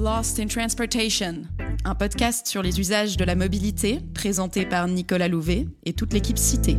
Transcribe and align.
Lost 0.00 0.38
in 0.38 0.46
Transportation, 0.46 1.42
un 1.84 1.94
podcast 1.96 2.46
sur 2.46 2.62
les 2.62 2.78
usages 2.78 3.16
de 3.16 3.24
la 3.24 3.34
mobilité 3.34 3.98
présenté 4.14 4.64
par 4.64 4.86
Nicolas 4.86 5.26
Louvet 5.26 5.66
et 5.84 5.92
toute 5.92 6.12
l'équipe 6.12 6.38
citée. 6.38 6.76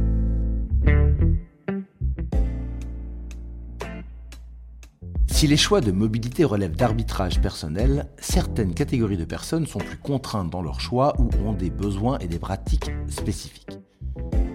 Si 5.27 5.47
les 5.47 5.57
choix 5.57 5.81
de 5.81 5.91
mobilité 5.91 6.45
relèvent 6.45 6.77
d'arbitrage 6.77 7.41
personnel, 7.41 8.07
certaines 8.19 8.73
catégories 8.73 9.17
de 9.17 9.25
personnes 9.25 9.67
sont 9.67 9.79
plus 9.79 9.97
contraintes 9.97 10.49
dans 10.49 10.61
leurs 10.61 10.79
choix 10.79 11.13
ou 11.19 11.29
ont 11.45 11.51
des 11.51 11.69
besoins 11.69 12.19
et 12.19 12.27
des 12.29 12.39
pratiques 12.39 12.89
spécifiques. 13.09 13.79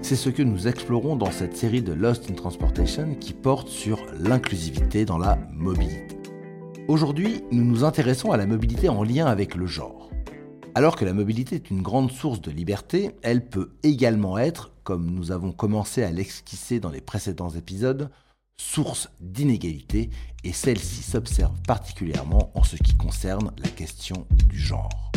C'est 0.01 0.16
ce 0.16 0.30
que 0.30 0.42
nous 0.42 0.69
explorons 0.69 1.16
dans 1.16 1.30
cette 1.30 1.55
série 1.55 1.83
de 1.83 1.92
Lost 1.92 2.30
in 2.30 2.34
Transportation 2.34 3.15
qui 3.20 3.34
porte 3.34 3.69
sur 3.69 3.98
l'inclusivité 4.19 5.05
dans 5.05 5.19
la 5.19 5.38
mobilité. 5.52 6.13
Aujourd'hui, 6.87 7.43
nous 7.51 7.65
nous 7.65 7.83
intéressons 7.83 8.30
à 8.30 8.37
la 8.37 8.45
mobilité 8.45 8.91
en 8.91 9.02
lien 9.05 9.25
avec 9.25 9.55
le 9.55 9.66
genre. 9.66 10.11
Alors 10.75 10.97
que 10.97 11.06
la 11.06 11.15
mobilité 11.15 11.56
est 11.56 11.70
une 11.70 11.80
grande 11.80 12.12
source 12.12 12.42
de 12.42 12.51
liberté, 12.51 13.12
elle 13.23 13.48
peut 13.48 13.70
également 13.83 14.37
être, 14.37 14.70
comme 14.83 15.11
nous 15.11 15.33
avons 15.33 15.51
commencé 15.51 16.02
à 16.02 16.11
l'exquisser 16.11 16.80
dans 16.80 16.91
les 16.91 17.01
précédents 17.01 17.48
épisodes, 17.48 18.11
source 18.61 19.09
d'inégalité, 19.19 20.11
et 20.45 20.52
celle-ci 20.52 21.02
s'observe 21.02 21.59
particulièrement 21.66 22.51
en 22.55 22.65
ce 22.65 22.77
qui 22.77 22.95
concerne 22.95 23.51
la 23.62 23.70
question 23.70 24.27
du 24.30 24.59
genre. 24.59 25.11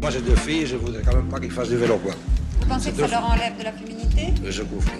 Moi 0.00 0.10
j'ai 0.10 0.22
deux 0.22 0.36
filles, 0.36 0.64
je 0.64 0.76
voudrais 0.76 1.02
quand 1.02 1.16
même 1.16 1.28
pas 1.28 1.38
qu'ils 1.38 1.50
fassent 1.50 1.68
du 1.68 1.76
vélo 1.76 1.98
quoi. 1.98 2.14
Vous 2.60 2.66
pensez 2.66 2.92
que 2.92 2.96
ça 2.96 3.08
leur 3.08 3.26
enlève 3.26 3.58
de 3.58 3.64
la 3.64 3.72
féminité? 3.72 4.32
Je 4.42 4.62
bouffe. 4.62 4.90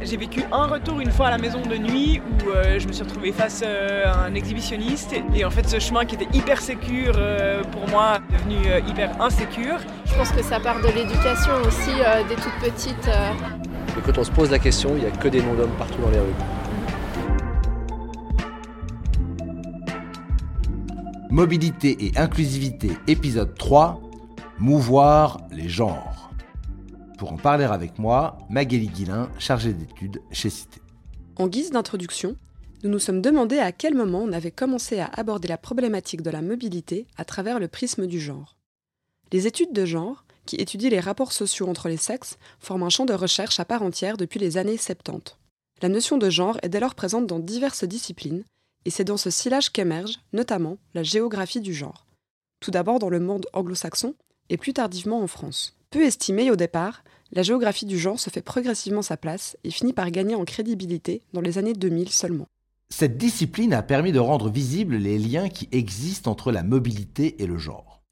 J'ai 0.00 0.16
vécu 0.16 0.42
un 0.52 0.66
retour 0.66 1.00
une 1.00 1.10
fois 1.10 1.26
à 1.26 1.30
la 1.30 1.38
maison 1.38 1.60
de 1.60 1.76
nuit 1.76 2.20
où 2.20 2.50
euh, 2.50 2.78
je 2.78 2.86
me 2.86 2.92
suis 2.92 3.02
retrouvée 3.02 3.32
face 3.32 3.62
euh, 3.66 4.06
à 4.06 4.26
un 4.26 4.34
exhibitionniste 4.34 5.12
et 5.34 5.44
en 5.44 5.50
fait 5.50 5.68
ce 5.68 5.80
chemin 5.80 6.04
qui 6.04 6.14
était 6.14 6.28
hyper 6.32 6.60
sécure 6.60 7.14
euh, 7.16 7.64
pour 7.64 7.88
moi 7.88 8.18
est 8.30 8.32
devenu 8.32 8.88
hyper 8.88 9.20
insécure. 9.20 9.78
Je 10.06 10.14
pense 10.14 10.30
que 10.30 10.42
ça 10.42 10.60
part 10.60 10.80
de 10.80 10.86
l'éducation 10.86 11.52
aussi 11.66 11.90
des 12.28 12.36
toutes 12.36 12.58
petites. 12.60 13.08
Et 13.08 14.00
quand 14.06 14.18
on 14.18 14.24
se 14.24 14.30
pose 14.30 14.50
la 14.50 14.60
question, 14.60 14.90
il 14.94 15.00
n'y 15.00 15.06
a 15.06 15.10
que 15.10 15.28
des 15.28 15.42
noms 15.42 15.54
d'hommes 15.54 15.76
partout 15.76 16.00
dans 16.00 16.10
les 16.10 16.20
rues. 16.20 16.26
Mobilité 21.30 21.96
et 22.06 22.16
inclusivité, 22.16 22.92
épisode 23.08 23.54
3, 23.56 24.00
mouvoir 24.58 25.38
les 25.50 25.68
genres. 25.68 26.27
Pour 27.18 27.32
en 27.32 27.36
parler 27.36 27.64
avec 27.64 27.98
moi, 27.98 28.38
Magali 28.48 28.86
Guilin, 28.86 29.28
chargée 29.40 29.72
d'études 29.72 30.22
chez 30.30 30.50
Cité. 30.50 30.80
En 31.34 31.48
guise 31.48 31.72
d'introduction, 31.72 32.36
nous 32.84 32.90
nous 32.90 33.00
sommes 33.00 33.20
demandé 33.20 33.58
à 33.58 33.72
quel 33.72 33.94
moment 33.96 34.20
on 34.20 34.32
avait 34.32 34.52
commencé 34.52 35.00
à 35.00 35.06
aborder 35.06 35.48
la 35.48 35.58
problématique 35.58 36.22
de 36.22 36.30
la 36.30 36.42
mobilité 36.42 37.08
à 37.16 37.24
travers 37.24 37.58
le 37.58 37.66
prisme 37.66 38.06
du 38.06 38.20
genre. 38.20 38.56
Les 39.32 39.48
études 39.48 39.72
de 39.72 39.84
genre, 39.84 40.24
qui 40.46 40.56
étudient 40.56 40.90
les 40.90 41.00
rapports 41.00 41.32
sociaux 41.32 41.68
entre 41.68 41.88
les 41.88 41.96
sexes, 41.96 42.38
forment 42.60 42.84
un 42.84 42.88
champ 42.88 43.04
de 43.04 43.14
recherche 43.14 43.58
à 43.58 43.64
part 43.64 43.82
entière 43.82 44.16
depuis 44.16 44.38
les 44.38 44.56
années 44.56 44.76
70. 44.76 45.36
La 45.82 45.88
notion 45.88 46.18
de 46.18 46.30
genre 46.30 46.58
est 46.62 46.68
dès 46.68 46.78
lors 46.78 46.94
présente 46.94 47.26
dans 47.26 47.40
diverses 47.40 47.82
disciplines, 47.82 48.44
et 48.84 48.90
c'est 48.90 49.02
dans 49.02 49.16
ce 49.16 49.30
sillage 49.30 49.70
qu'émerge, 49.70 50.20
notamment, 50.32 50.78
la 50.94 51.02
géographie 51.02 51.60
du 51.60 51.74
genre. 51.74 52.06
Tout 52.60 52.70
d'abord 52.70 53.00
dans 53.00 53.10
le 53.10 53.18
monde 53.18 53.46
anglo-saxon, 53.54 54.14
et 54.50 54.56
plus 54.56 54.72
tardivement 54.72 55.20
en 55.20 55.26
France. 55.26 55.77
Peu 55.90 56.02
estimée 56.04 56.50
au 56.50 56.56
départ, 56.56 57.02
la 57.32 57.42
géographie 57.42 57.86
du 57.86 57.98
genre 57.98 58.20
se 58.20 58.28
fait 58.28 58.42
progressivement 58.42 59.00
sa 59.00 59.16
place 59.16 59.56
et 59.64 59.70
finit 59.70 59.94
par 59.94 60.10
gagner 60.10 60.34
en 60.34 60.44
crédibilité 60.44 61.22
dans 61.32 61.40
les 61.40 61.56
années 61.56 61.72
2000 61.72 62.10
seulement. 62.10 62.46
Cette 62.90 63.16
discipline 63.16 63.72
a 63.72 63.82
permis 63.82 64.12
de 64.12 64.18
rendre 64.18 64.50
visibles 64.50 64.96
les 64.96 65.18
liens 65.18 65.48
qui 65.48 65.66
existent 65.72 66.30
entre 66.30 66.52
la 66.52 66.62
mobilité 66.62 67.42
et 67.42 67.46
le 67.46 67.56
genre. 67.56 68.02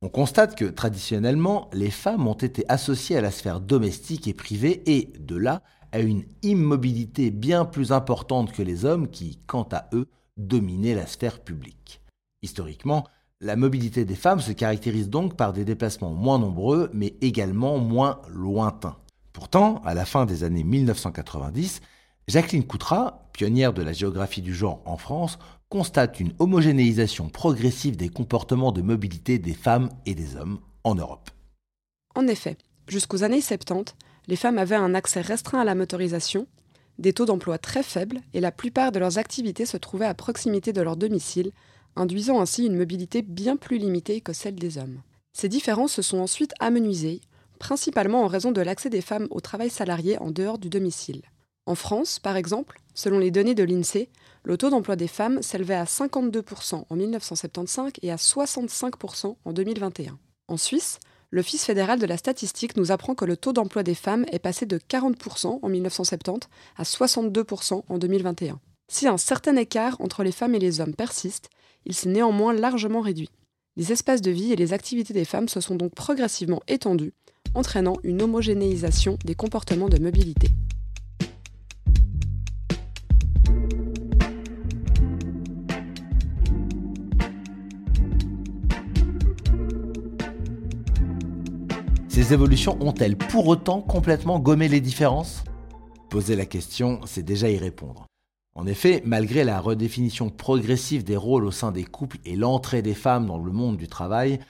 On 0.00 0.08
constate 0.08 0.56
que 0.56 0.64
traditionnellement, 0.64 1.68
les 1.74 1.90
femmes 1.90 2.26
ont 2.26 2.32
été 2.32 2.64
associées 2.70 3.18
à 3.18 3.20
la 3.20 3.30
sphère 3.30 3.60
domestique 3.60 4.26
et 4.26 4.32
privée 4.32 4.82
et, 4.86 5.12
de 5.18 5.36
là, 5.36 5.62
à 5.92 6.00
une 6.00 6.24
immobilité 6.42 7.30
bien 7.30 7.66
plus 7.66 7.92
importante 7.92 8.52
que 8.52 8.62
les 8.62 8.86
hommes 8.86 9.10
qui, 9.10 9.40
quant 9.46 9.68
à 9.72 9.90
eux, 9.92 10.08
dominaient 10.38 10.94
la 10.94 11.06
sphère 11.06 11.40
publique. 11.40 12.00
Historiquement, 12.40 13.06
la 13.40 13.56
mobilité 13.56 14.04
des 14.04 14.16
femmes 14.16 14.40
se 14.40 14.52
caractérise 14.52 15.08
donc 15.08 15.34
par 15.34 15.52
des 15.52 15.64
déplacements 15.64 16.10
moins 16.10 16.38
nombreux, 16.38 16.90
mais 16.92 17.14
également 17.22 17.78
moins 17.78 18.20
lointains. 18.28 18.98
Pourtant, 19.32 19.80
à 19.84 19.94
la 19.94 20.04
fin 20.04 20.26
des 20.26 20.44
années 20.44 20.64
1990, 20.64 21.80
Jacqueline 22.28 22.66
Coutras, 22.66 23.30
pionnière 23.32 23.72
de 23.72 23.82
la 23.82 23.94
géographie 23.94 24.42
du 24.42 24.54
genre 24.54 24.82
en 24.84 24.98
France, 24.98 25.38
constate 25.70 26.20
une 26.20 26.34
homogénéisation 26.38 27.30
progressive 27.30 27.96
des 27.96 28.10
comportements 28.10 28.72
de 28.72 28.82
mobilité 28.82 29.38
des 29.38 29.54
femmes 29.54 29.88
et 30.04 30.14
des 30.14 30.36
hommes 30.36 30.58
en 30.84 30.94
Europe. 30.94 31.30
En 32.14 32.26
effet, 32.26 32.58
jusqu'aux 32.88 33.22
années 33.22 33.40
70, 33.40 33.94
les 34.26 34.36
femmes 34.36 34.58
avaient 34.58 34.76
un 34.76 34.94
accès 34.94 35.22
restreint 35.22 35.60
à 35.60 35.64
la 35.64 35.74
motorisation, 35.74 36.46
des 36.98 37.14
taux 37.14 37.24
d'emploi 37.24 37.56
très 37.56 37.82
faibles 37.82 38.20
et 38.34 38.40
la 38.40 38.52
plupart 38.52 38.92
de 38.92 38.98
leurs 38.98 39.16
activités 39.16 39.64
se 39.64 39.78
trouvaient 39.78 40.04
à 40.04 40.14
proximité 40.14 40.74
de 40.74 40.82
leur 40.82 40.96
domicile, 40.96 41.52
induisant 41.96 42.40
ainsi 42.40 42.66
une 42.66 42.76
mobilité 42.76 43.22
bien 43.22 43.56
plus 43.56 43.78
limitée 43.78 44.20
que 44.20 44.32
celle 44.32 44.56
des 44.56 44.78
hommes. 44.78 45.02
Ces 45.32 45.48
différences 45.48 45.92
se 45.92 46.02
sont 46.02 46.18
ensuite 46.18 46.52
amenuisées, 46.60 47.20
principalement 47.58 48.22
en 48.22 48.26
raison 48.26 48.52
de 48.52 48.60
l'accès 48.60 48.90
des 48.90 49.00
femmes 49.00 49.28
au 49.30 49.40
travail 49.40 49.70
salarié 49.70 50.18
en 50.18 50.30
dehors 50.30 50.58
du 50.58 50.68
domicile. 50.68 51.22
En 51.66 51.74
France, 51.74 52.18
par 52.18 52.36
exemple, 52.36 52.80
selon 52.94 53.18
les 53.18 53.30
données 53.30 53.54
de 53.54 53.62
l'INSEE, 53.62 54.08
le 54.42 54.56
taux 54.56 54.70
d'emploi 54.70 54.96
des 54.96 55.08
femmes 55.08 55.42
s'élevait 55.42 55.74
à 55.74 55.84
52% 55.84 56.84
en 56.88 56.96
1975 56.96 57.92
et 58.02 58.10
à 58.10 58.16
65% 58.16 59.36
en 59.44 59.52
2021. 59.52 60.18
En 60.48 60.56
Suisse, 60.56 60.98
l'Office 61.30 61.64
fédéral 61.64 61.98
de 61.98 62.06
la 62.06 62.16
statistique 62.16 62.76
nous 62.76 62.90
apprend 62.90 63.14
que 63.14 63.24
le 63.24 63.36
taux 63.36 63.52
d'emploi 63.52 63.82
des 63.82 63.94
femmes 63.94 64.24
est 64.32 64.38
passé 64.38 64.66
de 64.66 64.78
40% 64.78 65.60
en 65.62 65.68
1970 65.68 66.48
à 66.76 66.82
62% 66.82 67.84
en 67.88 67.98
2021. 67.98 68.58
Si 68.90 69.06
un 69.06 69.18
certain 69.18 69.54
écart 69.56 69.96
entre 70.00 70.24
les 70.24 70.32
femmes 70.32 70.56
et 70.56 70.58
les 70.58 70.80
hommes 70.80 70.94
persiste, 70.94 71.50
il 71.86 71.94
s'est 71.94 72.08
néanmoins 72.08 72.52
largement 72.52 73.00
réduit. 73.00 73.30
Les 73.76 73.92
espaces 73.92 74.20
de 74.20 74.30
vie 74.30 74.52
et 74.52 74.56
les 74.56 74.72
activités 74.72 75.14
des 75.14 75.24
femmes 75.24 75.48
se 75.48 75.60
sont 75.60 75.76
donc 75.76 75.94
progressivement 75.94 76.60
étendus, 76.68 77.12
entraînant 77.54 77.96
une 78.02 78.22
homogénéisation 78.22 79.16
des 79.24 79.34
comportements 79.34 79.88
de 79.88 79.98
mobilité. 79.98 80.48
Ces 92.08 92.34
évolutions 92.34 92.76
ont-elles 92.80 93.16
pour 93.16 93.46
autant 93.48 93.80
complètement 93.80 94.40
gommé 94.40 94.68
les 94.68 94.80
différences? 94.80 95.42
Poser 96.10 96.36
la 96.36 96.44
question, 96.44 97.00
c'est 97.06 97.22
déjà 97.22 97.48
y 97.48 97.56
répondre. 97.56 98.09
En 98.54 98.66
effet, 98.66 99.02
malgré 99.04 99.44
la 99.44 99.60
redéfinition 99.60 100.28
progressive 100.28 101.04
des 101.04 101.16
rôles 101.16 101.44
au 101.44 101.50
sein 101.50 101.72
des 101.72 101.84
couples 101.84 102.18
et 102.24 102.36
l'entrée 102.36 102.82
des 102.82 102.94
femmes 102.94 103.26
dans 103.26 103.38
le 103.38 103.52
monde 103.52 103.76
du 103.76 103.88
travail, 103.88 104.40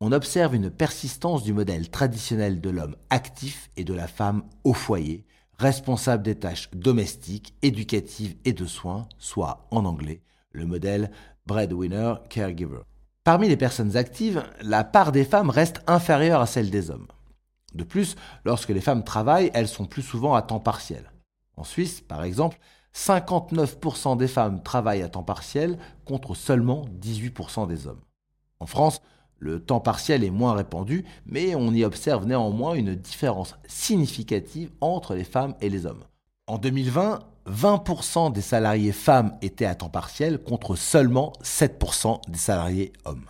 on 0.00 0.12
observe 0.12 0.54
une 0.54 0.70
persistance 0.70 1.42
du 1.42 1.52
modèle 1.52 1.90
traditionnel 1.90 2.60
de 2.60 2.70
l'homme 2.70 2.96
actif 3.10 3.68
et 3.76 3.84
de 3.84 3.94
la 3.94 4.06
femme 4.06 4.44
au 4.62 4.72
foyer, 4.72 5.24
responsable 5.58 6.22
des 6.22 6.36
tâches 6.36 6.70
domestiques, 6.72 7.54
éducatives 7.62 8.36
et 8.44 8.52
de 8.52 8.64
soins, 8.64 9.08
soit 9.18 9.66
en 9.70 9.84
anglais 9.84 10.22
le 10.52 10.66
modèle 10.66 11.10
breadwinner 11.46 12.14
caregiver. 12.28 12.80
Parmi 13.24 13.48
les 13.48 13.56
personnes 13.56 13.96
actives, 13.96 14.44
la 14.62 14.84
part 14.84 15.12
des 15.12 15.24
femmes 15.24 15.50
reste 15.50 15.82
inférieure 15.86 16.40
à 16.40 16.46
celle 16.46 16.70
des 16.70 16.90
hommes. 16.90 17.08
De 17.74 17.84
plus, 17.84 18.16
lorsque 18.44 18.70
les 18.70 18.80
femmes 18.80 19.04
travaillent, 19.04 19.50
elles 19.52 19.68
sont 19.68 19.84
plus 19.84 20.02
souvent 20.02 20.34
à 20.34 20.42
temps 20.42 20.60
partiel. 20.60 21.10
En 21.56 21.64
Suisse, 21.64 22.00
par 22.00 22.22
exemple, 22.22 22.58
59% 22.98 24.16
des 24.16 24.26
femmes 24.26 24.62
travaillent 24.62 25.02
à 25.02 25.08
temps 25.08 25.22
partiel 25.22 25.78
contre 26.04 26.34
seulement 26.34 26.84
18% 27.00 27.68
des 27.68 27.86
hommes. 27.86 28.00
En 28.58 28.66
France, 28.66 29.00
le 29.38 29.60
temps 29.60 29.78
partiel 29.78 30.24
est 30.24 30.30
moins 30.30 30.54
répandu, 30.54 31.04
mais 31.24 31.54
on 31.54 31.72
y 31.72 31.84
observe 31.84 32.26
néanmoins 32.26 32.74
une 32.74 32.96
différence 32.96 33.54
significative 33.68 34.72
entre 34.80 35.14
les 35.14 35.22
femmes 35.22 35.54
et 35.60 35.70
les 35.70 35.86
hommes. 35.86 36.02
En 36.48 36.58
2020, 36.58 37.20
20% 37.48 38.32
des 38.32 38.40
salariés 38.40 38.92
femmes 38.92 39.38
étaient 39.42 39.64
à 39.64 39.76
temps 39.76 39.88
partiel 39.88 40.42
contre 40.42 40.74
seulement 40.74 41.32
7% 41.44 42.28
des 42.28 42.38
salariés 42.38 42.92
hommes. 43.04 43.26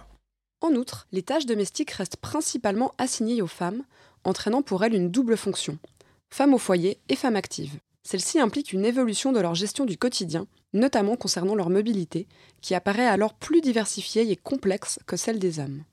En 0.63 0.71
outre, 0.71 1.07
les 1.13 1.23
tâches 1.23 1.47
domestiques 1.47 1.91
restent 1.91 2.17
principalement 2.17 2.93
assignées 2.97 3.43
aux 3.43 3.47
femmes, 3.47 3.83
entraînant 4.25 4.63
pour 4.63 4.83
elles 4.83 4.95
une 4.95 5.11
double 5.11 5.37
fonction, 5.37 5.79
femmes 6.31 6.55
au 6.55 6.59
foyer 6.59 6.99
et 7.11 7.17
femmes 7.17 7.37
actives. 7.37 7.79
Celle-ci 8.03 8.39
implique 8.39 8.73
une 8.73 8.85
évolution 8.85 9.33
de 9.33 9.41
leur 9.41 9.55
gestion 9.55 9.85
du 9.85 9.99
quotidien, 9.99 10.47
notamment 10.73 11.17
concernant 11.17 11.55
leur 11.55 11.71
mobilité, 11.71 12.27
qui 12.61 12.75
apparaît 12.75 13.07
alors 13.07 13.35
plus 13.35 13.61
diversifiée 13.61 14.31
et 14.31 14.37
complexe 14.37 14.99
que 15.07 15.17
celle 15.17 15.39
des 15.39 15.59
hommes. 15.59 15.85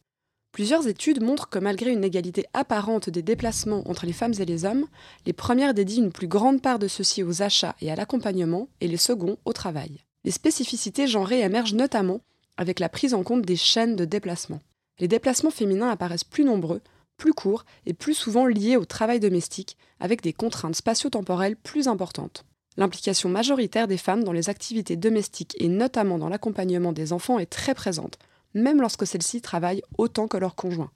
Plusieurs 0.52 0.88
études 0.88 1.22
montrent 1.22 1.50
que 1.50 1.60
malgré 1.60 1.92
une 1.92 2.06
égalité 2.06 2.46
apparente 2.54 3.10
des 3.10 3.22
déplacements 3.22 3.84
entre 3.90 4.06
les 4.06 4.14
femmes 4.14 4.36
et 4.40 4.46
les 4.46 4.64
hommes, 4.64 4.88
les 5.26 5.34
premières 5.34 5.74
dédient 5.74 6.06
une 6.06 6.14
plus 6.14 6.30
grande 6.30 6.62
part 6.62 6.80
de 6.80 6.88
ceux-ci 6.88 7.24
aux 7.24 7.42
achats 7.42 7.76
et 7.82 7.92
à 7.92 7.96
l'accompagnement, 7.98 8.70
et 8.80 8.88
les 8.88 8.96
seconds 8.96 9.38
au 9.44 9.52
travail. 9.52 10.00
Les 10.24 10.32
spécificités 10.32 11.08
genrées 11.08 11.42
émergent 11.42 11.74
notamment 11.74 12.22
avec 12.56 12.80
la 12.80 12.88
prise 12.88 13.14
en 13.14 13.24
compte 13.24 13.42
des 13.42 13.58
chaînes 13.58 13.98
de 13.98 14.06
déplacement. 14.06 14.62
Les 15.00 15.10
déplacements 15.10 15.52
féminins 15.52 15.90
apparaissent 15.90 16.24
plus 16.24 16.46
nombreux, 16.46 16.82
plus 17.18 17.34
courts 17.34 17.66
et 17.86 17.94
plus 17.94 18.14
souvent 18.14 18.46
liés 18.46 18.78
au 18.78 18.86
travail 18.86 19.20
domestique, 19.20 19.78
avec 20.00 20.22
des 20.22 20.34
contraintes 20.34 20.76
spatio-temporelles 20.76 21.56
plus 21.56 21.88
importantes. 21.88 22.46
L'implication 22.78 23.30
majoritaire 23.30 23.88
des 23.88 23.98
femmes 23.98 24.24
dans 24.24 24.34
les 24.34 24.50
activités 24.50 24.98
domestiques 24.98 25.56
et 25.60 25.70
notamment 25.70 26.18
dans 26.18 26.30
l'accompagnement 26.30 26.92
des 26.92 27.14
enfants 27.14 27.40
est 27.40 27.46
très 27.46 27.74
présente, 27.74 28.20
même 28.54 28.82
lorsque 28.82 29.08
celles-ci 29.08 29.42
travaillent 29.42 29.84
autant 29.98 30.28
que 30.28 30.38
leurs 30.38 30.56
conjoints. 30.56 30.92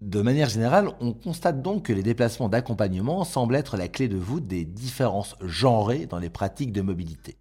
De 0.00 0.22
manière 0.22 0.48
générale, 0.48 0.90
on 1.00 1.12
constate 1.12 1.60
donc 1.60 1.86
que 1.86 1.92
les 1.92 2.04
déplacements 2.04 2.48
d'accompagnement 2.48 3.24
semblent 3.24 3.56
être 3.56 3.76
la 3.76 3.88
clé 3.88 4.06
de 4.06 4.16
voûte 4.16 4.46
des 4.46 4.64
différences 4.64 5.34
genrées 5.40 6.06
dans 6.06 6.18
les 6.18 6.30
pratiques 6.30 6.72
de 6.72 6.82
mobilité. 6.82 7.36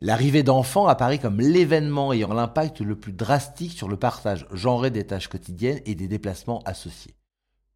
L'arrivée 0.00 0.42
d'enfants 0.44 0.86
apparaît 0.86 1.18
comme 1.18 1.40
l'événement 1.40 2.12
ayant 2.12 2.32
l'impact 2.32 2.80
le 2.80 2.96
plus 2.96 3.12
drastique 3.12 3.72
sur 3.72 3.88
le 3.88 3.96
partage 3.96 4.46
genré 4.52 4.90
des 4.90 5.04
tâches 5.04 5.28
quotidiennes 5.28 5.80
et 5.84 5.94
des 5.94 6.08
déplacements 6.08 6.62
associés. 6.64 7.14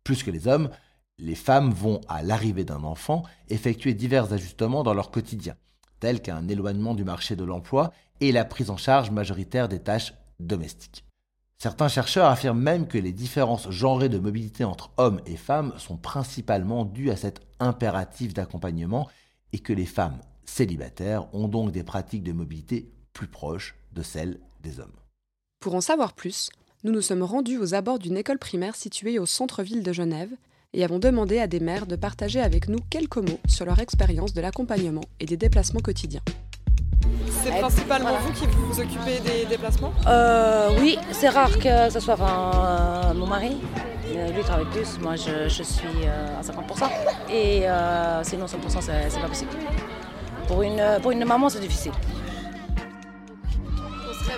Plus 0.05 0.23
que 0.23 0.31
les 0.31 0.47
hommes, 0.47 0.71
les 1.19 1.35
femmes 1.35 1.73
vont, 1.73 2.01
à 2.09 2.23
l'arrivée 2.23 2.65
d'un 2.65 2.85
enfant, 2.85 3.25
effectuer 3.49 3.95
divers 3.95 4.33
ajustements 4.33 4.83
dans 4.83 4.95
leur 4.95 5.11
quotidien, 5.11 5.57
tels 5.99 6.21
qu'un 6.21 6.47
éloignement 6.49 6.95
du 6.95 7.05
marché 7.05 7.37
de 7.37 7.45
l'emploi 7.45 7.93
et 8.21 8.31
la 8.31 8.45
prise 8.45 8.71
en 8.71 8.77
charge 8.77 9.11
majoritaire 9.11 9.69
des 9.69 9.81
tâches 9.81 10.15
domestiques. 10.41 11.05
Certains 11.59 11.89
chercheurs 11.89 12.29
affirment 12.29 12.61
même 12.61 12.87
que 12.87 12.99
les 12.99 13.13
différences 13.13 13.71
genrées 13.71 14.09
de 14.09 14.19
mobilité 14.19 14.65
entre 14.65 14.91
hommes 14.99 15.21
et 15.25 15.37
femmes 15.37 15.73
sont 15.79 15.97
principalement 15.97 16.85
dues 16.85 17.11
à 17.11 17.17
cet 17.17 17.41
impératif 17.59 18.35
d'accompagnement 18.35 19.09
et 19.53 19.61
que 19.61 19.73
les 19.73 19.87
femmes 19.87 20.21
célibataires 20.45 21.33
ont 21.35 21.49
donc 21.49 21.73
des 21.73 21.85
pratiques 21.85 22.25
de 22.25 22.33
mobilité 22.33 22.93
plus 23.13 23.29
proches 23.29 23.77
de 23.93 24.03
celles 24.03 24.41
des 24.63 24.81
hommes. 24.81 24.93
Pour 25.61 25.75
en 25.75 25.81
savoir 25.81 26.13
plus, 26.13 26.51
nous 26.85 26.93
nous 26.93 27.01
sommes 27.01 27.23
rendus 27.23 27.57
aux 27.59 27.75
abords 27.75 27.99
d'une 27.99 28.19
école 28.19 28.39
primaire 28.39 28.77
située 28.77 29.19
au 29.19 29.25
centre-ville 29.25 29.83
de 29.83 29.93
Genève 29.93 30.29
et 30.75 30.85
avons 30.85 30.99
demandé 30.99 31.39
à 31.39 31.47
des 31.47 31.59
mères 31.59 31.87
de 31.87 31.97
partager 31.97 32.41
avec 32.43 32.69
nous 32.69 32.79
quelques 32.91 33.17
mots 33.17 33.41
sur 33.49 33.65
leur 33.65 33.79
expérience 33.79 34.35
de 34.35 34.43
l'accompagnement 34.43 35.05
et 35.19 35.25
des 35.25 35.39
déplacements 35.39 35.81
quotidiens. 35.81 36.21
C'est 37.43 37.59
principalement 37.59 38.15
vous 38.21 38.33
qui 38.33 38.47
vous 38.47 38.81
occupez 38.81 39.19
des 39.21 39.47
déplacements? 39.47 39.95
Euh, 40.07 40.77
Oui, 40.79 40.99
c'est 41.13 41.31
rare 41.31 41.59
que 41.59 41.89
ce 41.91 42.01
soit 42.01 42.19
euh, 42.21 43.15
mon 43.15 43.27
mari. 43.27 43.57
Euh, 44.15 44.31
lui 44.33 44.43
travaille 44.43 44.67
plus, 44.67 44.99
moi 45.01 45.17
je, 45.17 45.49
suis 45.49 45.89
à 46.07 46.43
50%. 46.43 46.91
Et 47.33 47.63
sinon 48.25 48.45
100% 48.45 48.81
c'est 49.09 49.21
pas 49.21 49.29
possible. 49.29 49.53
Pour 50.49 50.63
une, 50.63 50.83
pour 51.01 51.13
une 51.13 51.25
maman 51.25 51.49
c'est 51.49 51.61
difficile. 51.61 51.93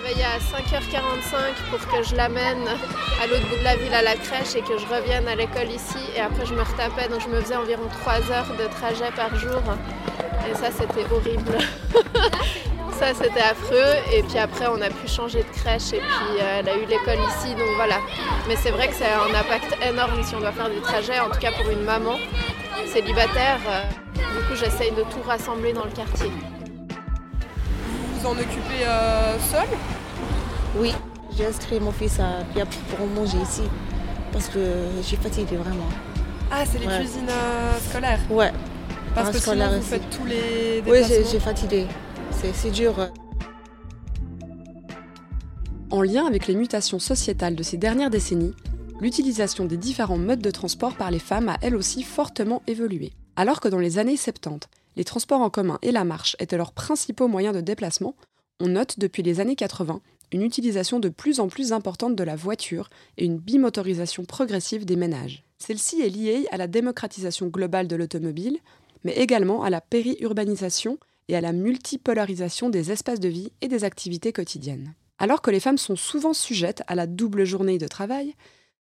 Réveillait 0.07 0.25
à 0.25 0.37
5h45 0.37 1.69
pour 1.69 1.79
que 1.79 2.03
je 2.03 2.15
l'amène 2.15 2.65
à 3.21 3.27
l'autre 3.27 3.45
bout 3.49 3.57
de 3.57 3.63
la 3.63 3.75
ville 3.75 3.93
à 3.93 4.01
la 4.01 4.15
crèche 4.15 4.55
et 4.55 4.61
que 4.61 4.77
je 4.77 4.85
revienne 4.85 5.27
à 5.27 5.35
l'école 5.35 5.69
ici. 5.69 5.97
Et 6.15 6.21
après 6.21 6.45
je 6.45 6.53
me 6.53 6.61
retapais, 6.61 7.09
donc 7.09 7.19
je 7.21 7.27
me 7.27 7.41
faisais 7.41 7.57
environ 7.57 7.83
3 8.01 8.13
heures 8.31 8.55
de 8.57 8.67
trajet 8.73 9.11
par 9.15 9.35
jour. 9.35 9.61
Et 10.49 10.55
ça 10.55 10.69
c'était 10.71 11.05
horrible. 11.11 11.57
Ça, 12.99 13.13
c'était 13.13 13.41
affreux. 13.41 13.93
Et 14.11 14.23
puis 14.23 14.39
après, 14.39 14.65
on 14.65 14.81
a 14.81 14.89
pu 14.89 15.07
changer 15.07 15.43
de 15.43 15.49
crèche 15.49 15.93
et 15.93 15.99
puis 15.99 16.41
euh, 16.41 16.59
elle 16.59 16.67
a 16.67 16.75
eu 16.75 16.85
l'école 16.87 17.19
ici. 17.29 17.53
Donc 17.53 17.69
voilà. 17.75 17.97
Mais 18.47 18.55
c'est 18.55 18.71
vrai 18.71 18.87
que 18.87 18.95
c'est 18.95 19.05
un 19.05 19.39
impact 19.39 19.77
énorme 19.87 20.23
si 20.23 20.33
on 20.33 20.39
doit 20.39 20.51
faire 20.51 20.67
des 20.67 20.81
trajets, 20.81 21.19
en 21.19 21.29
tout 21.29 21.37
cas 21.37 21.51
pour 21.51 21.69
une 21.69 21.83
maman 21.83 22.17
célibataire. 22.87 23.59
Du 24.15 24.47
coup, 24.47 24.55
j'essaye 24.55 24.89
de 24.93 25.03
tout 25.03 25.21
rassembler 25.27 25.73
dans 25.73 25.85
le 25.85 25.91
quartier. 25.91 26.31
Vous 28.17 28.19
vous 28.19 28.25
en 28.25 28.31
occupez 28.31 28.83
euh, 28.83 29.37
seul 29.51 29.67
Oui. 30.79 30.93
J'ai 31.37 31.45
inscrit 31.45 31.79
mon 31.79 31.91
fils 31.91 32.19
à 32.19 32.43
Pierre 32.53 32.67
pour 32.67 33.05
manger 33.07 33.37
ici 33.37 33.63
parce 34.31 34.47
que 34.49 34.59
je 34.97 35.01
suis 35.01 35.17
fatiguée 35.17 35.57
vraiment. 35.57 35.87
Ah, 36.51 36.63
c'est 36.65 36.79
les 36.79 36.87
cuisines 36.87 37.29
scolaires 37.89 38.19
Ouais. 38.29 38.51
Parce 39.13 39.31
que 39.31 39.39
sinon, 39.39 39.69
vous 39.75 39.81
faites 39.81 40.09
tous 40.09 40.25
les 40.25 40.83
Oui, 40.85 40.99
j'ai 41.03 41.39
fatigué 41.39 41.87
c'est 42.53 42.71
dur. 42.71 43.09
En 45.89 46.01
lien 46.01 46.25
avec 46.25 46.47
les 46.47 46.55
mutations 46.55 46.99
sociétales 46.99 47.55
de 47.55 47.63
ces 47.63 47.77
dernières 47.77 48.09
décennies, 48.09 48.53
l'utilisation 48.99 49.65
des 49.65 49.77
différents 49.77 50.17
modes 50.17 50.41
de 50.41 50.51
transport 50.51 50.95
par 50.95 51.11
les 51.11 51.19
femmes 51.19 51.49
a 51.49 51.57
elle 51.61 51.75
aussi 51.75 52.03
fortement 52.03 52.61
évolué. 52.67 53.13
Alors 53.35 53.59
que 53.59 53.67
dans 53.67 53.79
les 53.79 53.99
années 53.99 54.17
70, 54.17 54.67
les 54.95 55.03
transports 55.03 55.41
en 55.41 55.49
commun 55.49 55.79
et 55.81 55.91
la 55.91 56.03
marche 56.03 56.35
étaient 56.39 56.57
leurs 56.57 56.73
principaux 56.73 57.27
moyens 57.27 57.55
de 57.55 57.61
déplacement, 57.61 58.15
on 58.59 58.67
note 58.67 58.99
depuis 58.99 59.23
les 59.23 59.39
années 59.39 59.55
80 59.55 60.01
une 60.31 60.41
utilisation 60.41 60.99
de 60.99 61.09
plus 61.09 61.39
en 61.39 61.47
plus 61.47 61.71
importante 61.71 62.15
de 62.15 62.23
la 62.23 62.35
voiture 62.35 62.89
et 63.17 63.25
une 63.25 63.37
bimotorisation 63.37 64.25
progressive 64.25 64.85
des 64.85 64.95
ménages. 64.95 65.43
Celle-ci 65.57 66.01
est 66.01 66.09
liée 66.09 66.47
à 66.51 66.57
la 66.57 66.67
démocratisation 66.67 67.47
globale 67.47 67.87
de 67.87 67.95
l'automobile, 67.95 68.59
mais 69.03 69.13
également 69.13 69.63
à 69.63 69.69
la 69.69 69.81
périurbanisation 69.81 70.97
et 71.27 71.35
à 71.35 71.41
la 71.41 71.53
multipolarisation 71.53 72.69
des 72.69 72.91
espaces 72.91 73.19
de 73.19 73.29
vie 73.29 73.51
et 73.61 73.67
des 73.67 73.83
activités 73.83 74.33
quotidiennes. 74.33 74.93
Alors 75.19 75.41
que 75.41 75.51
les 75.51 75.59
femmes 75.59 75.77
sont 75.77 75.95
souvent 75.95 76.33
sujettes 76.33 76.83
à 76.87 76.95
la 76.95 77.07
double 77.07 77.43
journée 77.43 77.77
de 77.77 77.87
travail, 77.87 78.35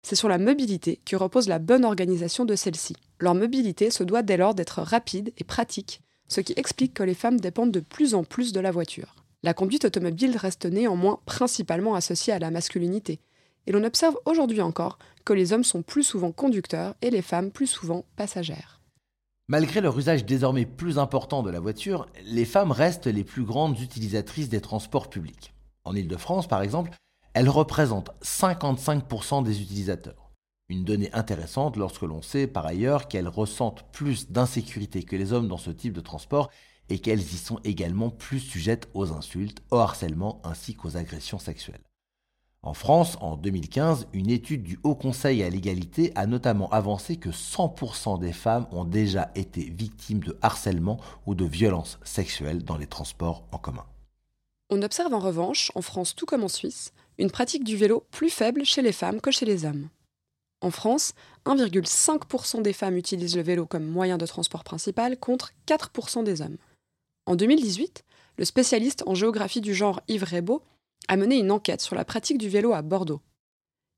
c'est 0.02 0.16
sur 0.16 0.28
la 0.28 0.38
mobilité 0.38 1.00
que 1.06 1.16
repose 1.16 1.48
la 1.48 1.60
bonne 1.60 1.86
organisation 1.86 2.44
de 2.44 2.56
celle-ci. 2.56 2.96
Leur 3.20 3.36
mobilité 3.36 3.90
se 3.90 4.04
doit 4.04 4.24
dès 4.24 4.38
lors 4.38 4.56
d'être 4.56 4.82
rapide 4.82 5.32
et 5.38 5.44
pratique, 5.44 6.02
ce 6.28 6.42
qui 6.42 6.54
explique 6.58 6.94
que 6.94 7.04
les 7.04 7.14
femmes 7.14 7.40
dépendent 7.40 7.72
de 7.72 7.80
plus 7.80 8.16
en 8.16 8.24
plus 8.24 8.52
de 8.52 8.60
la 8.60 8.72
voiture. 8.72 9.23
La 9.46 9.54
conduite 9.54 9.84
automobile 9.84 10.38
reste 10.38 10.66
néanmoins 10.66 11.20
principalement 11.26 11.96
associée 11.96 12.32
à 12.32 12.40
la 12.40 12.50
masculinité, 12.50 13.20
et 13.68 13.74
l'on 13.74 13.84
observe 13.84 14.18
aujourd'hui 14.26 14.62
encore 14.62 14.98
que 15.26 15.34
les 15.34 15.52
hommes 15.52 15.66
sont 15.66 15.82
plus 15.82 16.04
souvent 16.04 16.32
conducteurs 16.32 16.96
et 17.02 17.10
les 17.10 17.22
femmes 17.22 17.52
plus 17.52 17.68
souvent 17.68 18.06
passagères. 18.16 18.80
Malgré 19.50 19.82
leur 19.82 20.00
usage 20.00 20.26
désormais 20.26 20.66
plus 20.66 20.98
important 20.98 21.44
de 21.44 21.50
la 21.50 21.60
voiture, 21.60 22.08
les 22.24 22.46
femmes 22.46 22.72
restent 22.72 23.08
les 23.08 23.26
plus 23.26 23.44
grandes 23.44 23.78
utilisatrices 23.82 24.48
des 24.48 24.62
transports 24.62 25.10
publics. 25.10 25.54
En 25.84 25.94
Ile-de-France, 25.94 26.48
par 26.48 26.62
exemple, 26.62 26.92
elles 27.34 27.50
représentent 27.50 28.12
55% 28.24 29.44
des 29.44 29.62
utilisateurs. 29.62 30.32
Une 30.70 30.86
donnée 30.86 31.12
intéressante 31.12 31.76
lorsque 31.76 32.04
l'on 32.04 32.22
sait 32.22 32.48
par 32.48 32.66
ailleurs 32.66 33.10
qu'elles 33.10 33.28
ressentent 33.28 33.84
plus 33.92 34.32
d'insécurité 34.32 35.04
que 35.04 35.18
les 35.18 35.34
hommes 35.34 35.50
dans 35.50 35.58
ce 35.58 35.72
type 35.72 35.94
de 35.94 36.00
transport 36.00 36.50
et 36.90 37.00
qu'elles 37.00 37.22
y 37.22 37.38
sont 37.38 37.60
également 37.64 38.10
plus 38.10 38.40
sujettes 38.40 38.90
aux 38.94 39.12
insultes, 39.12 39.62
au 39.72 39.78
harcèlement 39.78 40.42
ainsi 40.44 40.76
qu'aux 40.76 40.98
agressions 40.98 41.40
sexuelles. 41.40 41.84
En 42.66 42.74
France, 42.74 43.18
en 43.20 43.36
2015, 43.36 44.08
une 44.14 44.30
étude 44.30 44.64
du 44.64 44.80
Haut 44.84 44.96
Conseil 44.96 45.44
à 45.44 45.50
l'égalité 45.50 46.14
a 46.16 46.26
notamment 46.26 46.70
avancé 46.70 47.18
que 47.18 47.30
100% 47.30 48.20
des 48.20 48.32
femmes 48.32 48.68
ont 48.72 48.86
déjà 48.86 49.32
été 49.36 49.64
victimes 49.64 50.22
de 50.22 50.38
harcèlement 50.42 50.98
ou 51.26 51.36
de 51.36 51.44
violences 51.44 52.00
sexuelles 52.06 52.64
dans 52.64 52.78
les 52.78 52.88
transports 52.88 53.44
en 53.52 53.58
commun. 53.58 53.86
On 54.70 54.82
observe 54.82 55.14
en 55.14 55.20
revanche, 55.20 55.74
en 55.76 55.82
France 55.82 56.16
tout 56.16 56.26
comme 56.26 56.46
en 56.46 56.48
Suisse, 56.48 56.94
une 57.18 57.32
pratique 57.32 57.66
du 57.66 57.76
vélo 57.76 58.06
plus 58.12 58.30
faible 58.30 58.64
chez 58.64 58.82
les 58.82 58.94
femmes 58.94 59.20
que 59.20 59.30
chez 59.30 59.46
les 59.46 59.66
hommes. 59.66 59.90
En 60.62 60.72
France, 60.72 61.14
1,5% 61.46 62.62
des 62.62 62.72
femmes 62.72 62.96
utilisent 62.96 63.36
le 63.36 63.44
vélo 63.44 63.66
comme 63.66 63.86
moyen 63.86 64.18
de 64.18 64.26
transport 64.26 64.64
principal 64.64 65.20
contre 65.20 65.52
4% 65.68 66.24
des 66.24 66.42
hommes. 66.42 66.58
En 67.26 67.36
2018, 67.36 68.04
le 68.38 68.46
spécialiste 68.46 69.04
en 69.08 69.16
géographie 69.16 69.62
du 69.62 69.74
genre 69.74 70.02
Yves 70.08 70.26
Rebaud 70.26 70.62
a 71.08 71.16
mené 71.16 71.38
une 71.38 71.52
enquête 71.52 71.82
sur 71.82 71.96
la 71.96 72.06
pratique 72.06 72.38
du 72.38 72.50
vélo 72.50 72.74
à 72.74 72.82
Bordeaux. 72.82 73.22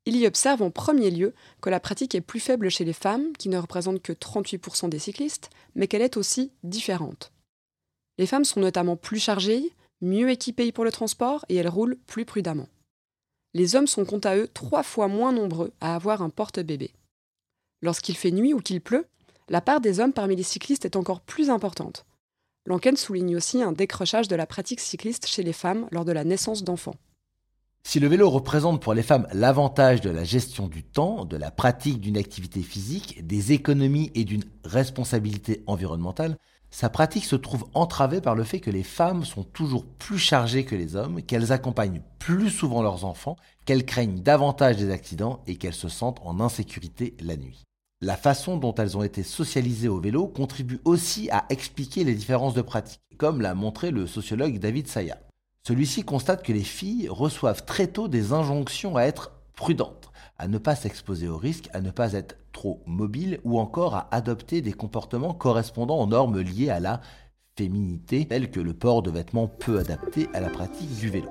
Il 0.05 0.15
y 0.15 0.27
observe 0.27 0.61
en 0.61 0.69
premier 0.69 1.09
lieu 1.09 1.33
que 1.61 1.71
la 1.71 1.79
pratique 1.79 2.13
est 2.13 2.21
plus 2.21 2.39
faible 2.39 2.69
chez 2.69 2.85
les 2.85 2.93
femmes, 2.93 3.33
qui 3.37 3.49
ne 3.49 3.57
représentent 3.57 4.01
que 4.01 4.13
38% 4.13 4.89
des 4.89 4.99
cyclistes, 4.99 5.49
mais 5.73 5.87
qu'elle 5.87 6.03
est 6.03 6.17
aussi 6.17 6.51
différente. 6.63 7.31
Les 8.19 8.27
femmes 8.27 8.45
sont 8.45 8.59
notamment 8.59 8.95
plus 8.95 9.19
chargées, 9.19 9.73
mieux 10.01 10.29
équipées 10.29 10.71
pour 10.71 10.83
le 10.83 10.91
transport 10.91 11.43
et 11.49 11.55
elles 11.55 11.67
roulent 11.67 11.97
plus 12.05 12.25
prudemment. 12.25 12.69
Les 13.55 13.75
hommes 13.75 13.87
sont 13.87 14.05
quant 14.05 14.19
à 14.19 14.35
eux 14.35 14.47
trois 14.47 14.83
fois 14.83 15.07
moins 15.07 15.31
nombreux 15.31 15.71
à 15.81 15.95
avoir 15.95 16.21
un 16.21 16.29
porte-bébé. 16.29 16.91
Lorsqu'il 17.81 18.15
fait 18.15 18.31
nuit 18.31 18.53
ou 18.53 18.59
qu'il 18.59 18.81
pleut, 18.81 19.07
la 19.49 19.61
part 19.61 19.81
des 19.81 19.99
hommes 19.99 20.13
parmi 20.13 20.35
les 20.35 20.43
cyclistes 20.43 20.85
est 20.85 20.95
encore 20.95 21.21
plus 21.21 21.49
importante, 21.49 22.05
L'enquête 22.67 22.97
souligne 22.97 23.35
aussi 23.35 23.61
un 23.61 23.71
décrochage 23.71 24.27
de 24.27 24.35
la 24.35 24.47
pratique 24.47 24.79
cycliste 24.79 25.27
chez 25.27 25.43
les 25.43 25.53
femmes 25.53 25.87
lors 25.91 26.03
de 26.03 26.11
la 26.11 26.23
naissance 26.23 26.63
d'enfants. 26.63 26.95
Si 27.83 27.99
le 27.99 28.07
vélo 28.07 28.27
représente 28.27 28.81
pour 28.81 28.95
les 28.95 29.03
femmes 29.03 29.27
l'avantage 29.31 30.01
de 30.01 30.09
la 30.09 30.23
gestion 30.23 30.67
du 30.67 30.83
temps, 30.83 31.25
de 31.25 31.37
la 31.37 31.51
pratique 31.51 32.01
d'une 32.01 32.17
activité 32.17 32.63
physique, 32.63 33.25
des 33.27 33.51
économies 33.51 34.11
et 34.15 34.23
d'une 34.23 34.43
responsabilité 34.63 35.63
environnementale, 35.67 36.37
sa 36.71 36.89
pratique 36.89 37.25
se 37.25 37.35
trouve 37.35 37.65
entravée 37.75 38.19
par 38.19 38.33
le 38.33 38.43
fait 38.43 38.59
que 38.59 38.71
les 38.71 38.83
femmes 38.83 39.23
sont 39.25 39.43
toujours 39.43 39.85
plus 39.85 40.17
chargées 40.17 40.65
que 40.65 40.75
les 40.75 40.95
hommes, 40.95 41.21
qu'elles 41.21 41.51
accompagnent 41.51 42.01
plus 42.17 42.49
souvent 42.49 42.81
leurs 42.81 43.05
enfants, 43.05 43.37
qu'elles 43.65 43.85
craignent 43.85 44.23
davantage 44.23 44.77
des 44.77 44.89
accidents 44.89 45.43
et 45.45 45.57
qu'elles 45.57 45.75
se 45.75 45.87
sentent 45.87 46.19
en 46.23 46.39
insécurité 46.39 47.15
la 47.19 47.37
nuit. 47.37 47.63
La 48.01 48.17
façon 48.17 48.57
dont 48.57 48.75
elles 48.75 48.97
ont 48.97 49.03
été 49.03 49.23
socialisées 49.23 49.87
au 49.87 50.01
vélo 50.01 50.27
contribue 50.27 50.81
aussi 50.83 51.29
à 51.31 51.45
expliquer 51.49 52.03
les 52.03 52.13
différences 52.13 52.53
de 52.53 52.61
pratique, 52.61 53.01
comme 53.17 53.39
l'a 53.39 53.55
montré 53.55 53.91
le 53.91 54.05
sociologue 54.05 54.59
David 54.59 54.87
Saya. 54.87 55.17
Celui-ci 55.63 56.03
constate 56.03 56.43
que 56.43 56.51
les 56.51 56.63
filles 56.63 57.07
reçoivent 57.09 57.63
très 57.63 57.87
tôt 57.87 58.09
des 58.09 58.33
injonctions 58.33 58.97
à 58.97 59.03
être 59.03 59.31
prudentes, 59.55 60.11
à 60.37 60.49
ne 60.49 60.57
pas 60.57 60.75
s'exposer 60.75 61.29
au 61.29 61.37
risque, 61.37 61.69
à 61.73 61.79
ne 61.79 61.89
pas 61.89 62.13
être 62.13 62.37
trop 62.51 62.83
mobiles 62.85 63.39
ou 63.45 63.59
encore 63.59 63.95
à 63.95 64.13
adopter 64.13 64.61
des 64.61 64.73
comportements 64.73 65.33
correspondant 65.33 65.97
aux 65.97 66.07
normes 66.07 66.41
liées 66.41 66.69
à 66.69 66.81
la 66.81 66.99
féminité, 67.57 68.27
telles 68.27 68.51
que 68.51 68.59
le 68.59 68.73
port 68.73 69.03
de 69.03 69.11
vêtements 69.11 69.47
peu 69.47 69.79
adaptés 69.79 70.27
à 70.33 70.41
la 70.41 70.49
pratique 70.49 70.93
du 70.97 71.09
vélo. 71.09 71.29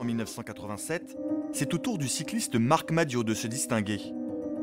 En 0.00 0.04
1987, 0.04 1.16
c'est 1.52 1.74
au 1.74 1.78
tour 1.78 1.98
du 1.98 2.06
cycliste 2.06 2.54
Marc 2.54 2.92
Madio 2.92 3.24
de 3.24 3.34
se 3.34 3.48
distinguer. 3.48 4.00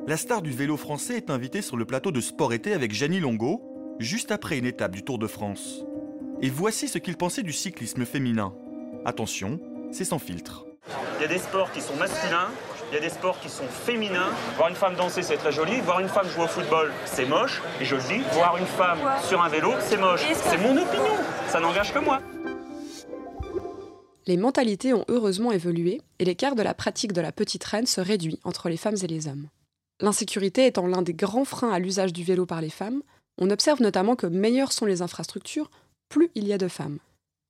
La 0.07 0.15
star 0.15 0.41
du 0.41 0.51
vélo 0.51 0.77
français 0.77 1.17
est 1.17 1.29
invitée 1.29 1.61
sur 1.61 1.75
le 1.75 1.83
plateau 1.83 2.13
de 2.13 2.21
Sport 2.21 2.53
Été 2.53 2.71
avec 2.71 2.93
Gianni 2.93 3.19
Longo, 3.19 3.61
juste 3.99 4.31
après 4.31 4.57
une 4.57 4.65
étape 4.65 4.93
du 4.93 5.03
Tour 5.03 5.19
de 5.19 5.27
France. 5.27 5.83
Et 6.41 6.49
voici 6.49 6.87
ce 6.87 6.97
qu'il 6.97 7.17
pensait 7.17 7.43
du 7.43 7.51
cyclisme 7.51 8.05
féminin. 8.05 8.55
Attention, 9.03 9.59
c'est 9.91 10.05
sans 10.05 10.17
filtre. 10.17 10.65
Il 11.17 11.23
y 11.23 11.25
a 11.25 11.27
des 11.27 11.39
sports 11.39 11.69
qui 11.73 11.81
sont 11.81 11.97
masculins, 11.97 12.47
il 12.89 12.95
y 12.95 12.97
a 12.97 13.01
des 13.01 13.09
sports 13.09 13.37
qui 13.41 13.49
sont 13.49 13.67
féminins. 13.67 14.29
Voir 14.55 14.69
une 14.69 14.75
femme 14.75 14.95
danser, 14.95 15.23
c'est 15.23 15.35
très 15.35 15.51
joli. 15.51 15.81
Voir 15.81 15.99
une 15.99 16.07
femme 16.07 16.29
jouer 16.29 16.45
au 16.45 16.47
football, 16.47 16.93
c'est 17.03 17.25
moche. 17.25 17.61
Et 17.81 17.83
je 17.83 17.95
le 17.97 18.01
dis, 18.01 18.23
voir 18.31 18.55
une 18.55 18.65
femme 18.65 18.99
sur 19.27 19.41
un 19.41 19.49
vélo, 19.49 19.73
c'est 19.81 19.97
moche. 19.97 20.25
C'est 20.35 20.57
mon 20.57 20.71
opinion. 20.71 21.17
Ça 21.49 21.59
n'engage 21.59 21.93
que 21.93 21.99
moi. 21.99 22.21
Les 24.25 24.37
mentalités 24.37 24.93
ont 24.93 25.03
heureusement 25.09 25.51
évolué 25.51 25.99
et 26.19 26.23
l'écart 26.23 26.55
de 26.55 26.63
la 26.63 26.73
pratique 26.73 27.11
de 27.11 27.19
la 27.19 27.33
petite 27.33 27.65
reine 27.65 27.85
se 27.85 27.99
réduit 27.99 28.39
entre 28.45 28.69
les 28.69 28.77
femmes 28.77 28.95
et 29.03 29.07
les 29.07 29.27
hommes. 29.27 29.49
L'insécurité 29.99 30.65
étant 30.65 30.87
l'un 30.87 31.01
des 31.01 31.13
grands 31.13 31.45
freins 31.45 31.71
à 31.71 31.79
l'usage 31.79 32.13
du 32.13 32.23
vélo 32.23 32.45
par 32.45 32.61
les 32.61 32.69
femmes, 32.69 33.01
on 33.39 33.49
observe 33.49 33.81
notamment 33.81 34.15
que 34.15 34.27
meilleures 34.27 34.71
sont 34.71 34.85
les 34.85 35.01
infrastructures, 35.01 35.71
plus 36.09 36.29
il 36.35 36.47
y 36.47 36.53
a 36.53 36.57
de 36.57 36.67
femmes. 36.67 36.99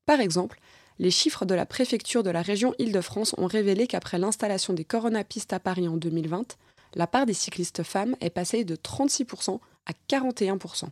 Par 0.06 0.20
exemple, 0.20 0.60
les 1.00 1.12
chiffres 1.12 1.46
de 1.46 1.54
la 1.54 1.66
préfecture 1.66 2.24
de 2.24 2.30
la 2.30 2.42
région 2.42 2.74
Île-de-France 2.80 3.36
ont 3.38 3.46
révélé 3.46 3.88
qu'après 3.88 4.18
l'installation 4.18 4.74
des 4.74 4.86
coronapistes 4.86 5.54
à 5.54 5.60
Paris 5.60 5.88
en 5.88 5.98
2020, 5.98 6.58
la 6.96 7.08
part 7.08 7.26
des 7.26 7.34
cyclistes 7.34 7.84
femmes 7.84 8.16
est 8.22 8.30
passée 8.30 8.64
de 8.64 8.76
36% 8.76 9.60
à 9.86 9.92
41%. 10.10 10.86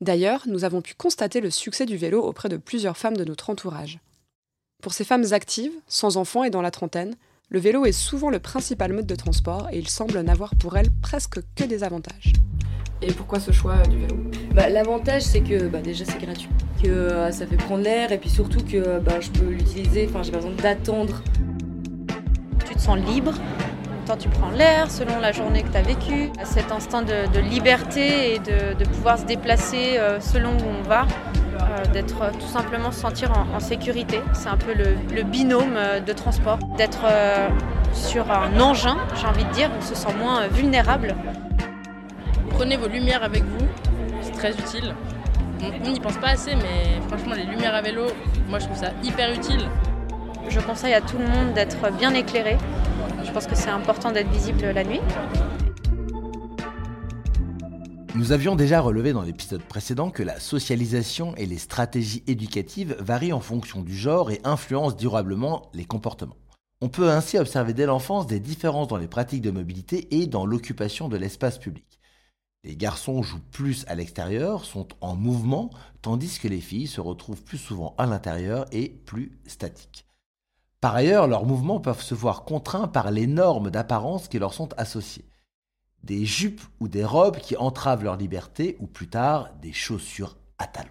D'ailleurs, 0.00 0.44
nous 0.46 0.64
avons 0.64 0.80
pu 0.80 0.94
constater 0.94 1.40
le 1.40 1.50
succès 1.50 1.86
du 1.86 1.96
vélo 1.96 2.22
auprès 2.22 2.48
de 2.48 2.56
plusieurs 2.56 2.96
femmes 2.96 3.16
de 3.16 3.24
notre 3.24 3.50
entourage. 3.50 3.98
Pour 4.82 4.94
ces 4.94 5.04
femmes 5.04 5.32
actives, 5.32 5.74
sans 5.86 6.16
enfants 6.16 6.42
et 6.42 6.50
dans 6.50 6.62
la 6.62 6.70
trentaine, 6.70 7.16
le 7.52 7.58
vélo 7.58 7.84
est 7.84 7.92
souvent 7.92 8.30
le 8.30 8.38
principal 8.38 8.92
mode 8.92 9.06
de 9.06 9.16
transport 9.16 9.68
et 9.72 9.78
il 9.78 9.88
semble 9.88 10.20
n'avoir 10.20 10.54
pour 10.54 10.76
elles 10.76 10.90
presque 11.02 11.40
que 11.56 11.64
des 11.64 11.82
avantages. 11.82 12.32
Et 13.02 13.12
pourquoi 13.12 13.40
ce 13.40 13.50
choix 13.50 13.76
du 13.88 13.98
vélo? 13.98 14.16
Bah, 14.54 14.68
L'avantage, 14.68 15.22
c'est 15.22 15.40
que 15.40 15.66
bah, 15.66 15.80
déjà 15.80 16.04
c'est 16.04 16.20
gratuit, 16.20 16.48
que 16.80 16.88
euh, 16.88 17.32
ça 17.32 17.46
fait 17.46 17.56
prendre 17.56 17.82
l'air 17.82 18.12
et 18.12 18.18
puis 18.18 18.30
surtout 18.30 18.64
que 18.64 19.00
bah, 19.00 19.18
je 19.20 19.30
peux 19.30 19.48
l'utiliser, 19.50 20.06
enfin 20.08 20.22
j'ai 20.22 20.30
pas 20.30 20.38
besoin 20.38 20.52
d'attendre. 20.52 21.22
Tu 22.68 22.74
te 22.76 22.80
sens 22.80 22.98
libre, 23.00 23.34
quand 24.06 24.16
tu 24.16 24.28
prends 24.28 24.50
l'air, 24.50 24.88
selon 24.88 25.18
la 25.18 25.32
journée 25.32 25.64
que 25.64 25.72
tu 25.72 25.76
as 25.76 25.82
vécue, 25.82 26.30
cet 26.44 26.70
instinct 26.70 27.02
de, 27.02 27.40
liberté 27.40 28.34
et 28.34 28.38
de, 28.38 28.84
pouvoir 28.84 29.18
se 29.18 29.24
déplacer 29.24 29.98
euh, 29.98 30.20
selon 30.20 30.52
où 30.52 30.68
on 30.78 30.88
va. 30.88 31.04
Euh, 31.70 31.84
d'être 31.92 32.32
tout 32.32 32.48
simplement 32.48 32.90
se 32.90 33.00
sentir 33.00 33.32
en, 33.32 33.60
sécurité. 33.60 34.20
C'est 34.32 34.48
un 34.48 34.56
peu 34.56 34.72
le, 34.74 35.22
binôme 35.22 35.78
de 36.04 36.12
transport. 36.12 36.58
D'être 36.76 37.04
sur 37.92 38.30
un 38.30 38.58
engin, 38.60 38.96
j'ai 39.20 39.26
envie 39.26 39.44
de 39.44 39.50
dire, 39.50 39.70
on 39.76 39.82
se 39.82 39.94
sent 39.94 40.12
moins 40.18 40.46
vulnérable 40.48 41.14
prenez 42.60 42.76
vos 42.76 42.88
lumières 42.88 43.22
avec 43.22 43.42
vous, 43.42 43.66
c'est 44.20 44.32
très 44.32 44.52
utile. 44.52 44.94
On 45.62 45.90
n'y 45.90 45.98
pense 45.98 46.18
pas 46.18 46.32
assez, 46.32 46.54
mais 46.56 47.00
franchement, 47.08 47.34
les 47.34 47.44
lumières 47.44 47.74
à 47.74 47.80
vélo, 47.80 48.08
moi 48.50 48.58
je 48.58 48.66
trouve 48.66 48.76
ça 48.76 48.90
hyper 49.02 49.32
utile. 49.32 49.66
Je 50.46 50.60
conseille 50.60 50.92
à 50.92 51.00
tout 51.00 51.16
le 51.16 51.26
monde 51.26 51.54
d'être 51.54 51.90
bien 51.96 52.12
éclairé. 52.12 52.58
Je 53.24 53.32
pense 53.32 53.46
que 53.46 53.54
c'est 53.54 53.70
important 53.70 54.10
d'être 54.10 54.28
visible 54.28 54.60
la 54.74 54.84
nuit. 54.84 55.00
Nous 58.16 58.32
avions 58.32 58.56
déjà 58.56 58.80
relevé 58.80 59.12
dans 59.12 59.22
l'épisode 59.22 59.62
précédent 59.62 60.10
que 60.10 60.24
la 60.24 60.40
socialisation 60.40 61.36
et 61.36 61.46
les 61.46 61.58
stratégies 61.58 62.24
éducatives 62.26 62.96
varient 62.98 63.32
en 63.32 63.40
fonction 63.40 63.82
du 63.82 63.96
genre 63.96 64.32
et 64.32 64.40
influencent 64.42 64.96
durablement 64.96 65.70
les 65.74 65.84
comportements. 65.84 66.36
On 66.80 66.88
peut 66.88 67.08
ainsi 67.08 67.38
observer 67.38 67.72
dès 67.72 67.86
l'enfance 67.86 68.26
des 68.26 68.40
différences 68.40 68.88
dans 68.88 68.96
les 68.96 69.06
pratiques 69.06 69.42
de 69.42 69.52
mobilité 69.52 70.08
et 70.20 70.26
dans 70.26 70.44
l'occupation 70.44 71.08
de 71.08 71.16
l'espace 71.16 71.58
public. 71.58 72.00
Les 72.64 72.76
garçons 72.76 73.22
jouent 73.22 73.44
plus 73.52 73.84
à 73.86 73.94
l'extérieur, 73.94 74.64
sont 74.64 74.88
en 75.00 75.14
mouvement, 75.14 75.70
tandis 76.02 76.40
que 76.40 76.48
les 76.48 76.60
filles 76.60 76.88
se 76.88 77.00
retrouvent 77.00 77.44
plus 77.44 77.58
souvent 77.58 77.94
à 77.96 78.06
l'intérieur 78.06 78.66
et 78.72 78.88
plus 78.88 79.38
statiques. 79.46 80.04
Par 80.80 80.96
ailleurs, 80.96 81.28
leurs 81.28 81.46
mouvements 81.46 81.80
peuvent 81.80 82.02
se 82.02 82.14
voir 82.14 82.44
contraints 82.44 82.88
par 82.88 83.12
les 83.12 83.28
normes 83.28 83.70
d'apparence 83.70 84.26
qui 84.26 84.40
leur 84.40 84.52
sont 84.52 84.70
associées. 84.76 85.29
Des 86.02 86.24
jupes 86.24 86.62
ou 86.80 86.88
des 86.88 87.04
robes 87.04 87.38
qui 87.38 87.56
entravent 87.56 88.04
leur 88.04 88.16
liberté, 88.16 88.76
ou 88.80 88.86
plus 88.86 89.08
tard 89.08 89.50
des 89.60 89.72
chaussures 89.72 90.36
à 90.58 90.66
talons. 90.66 90.88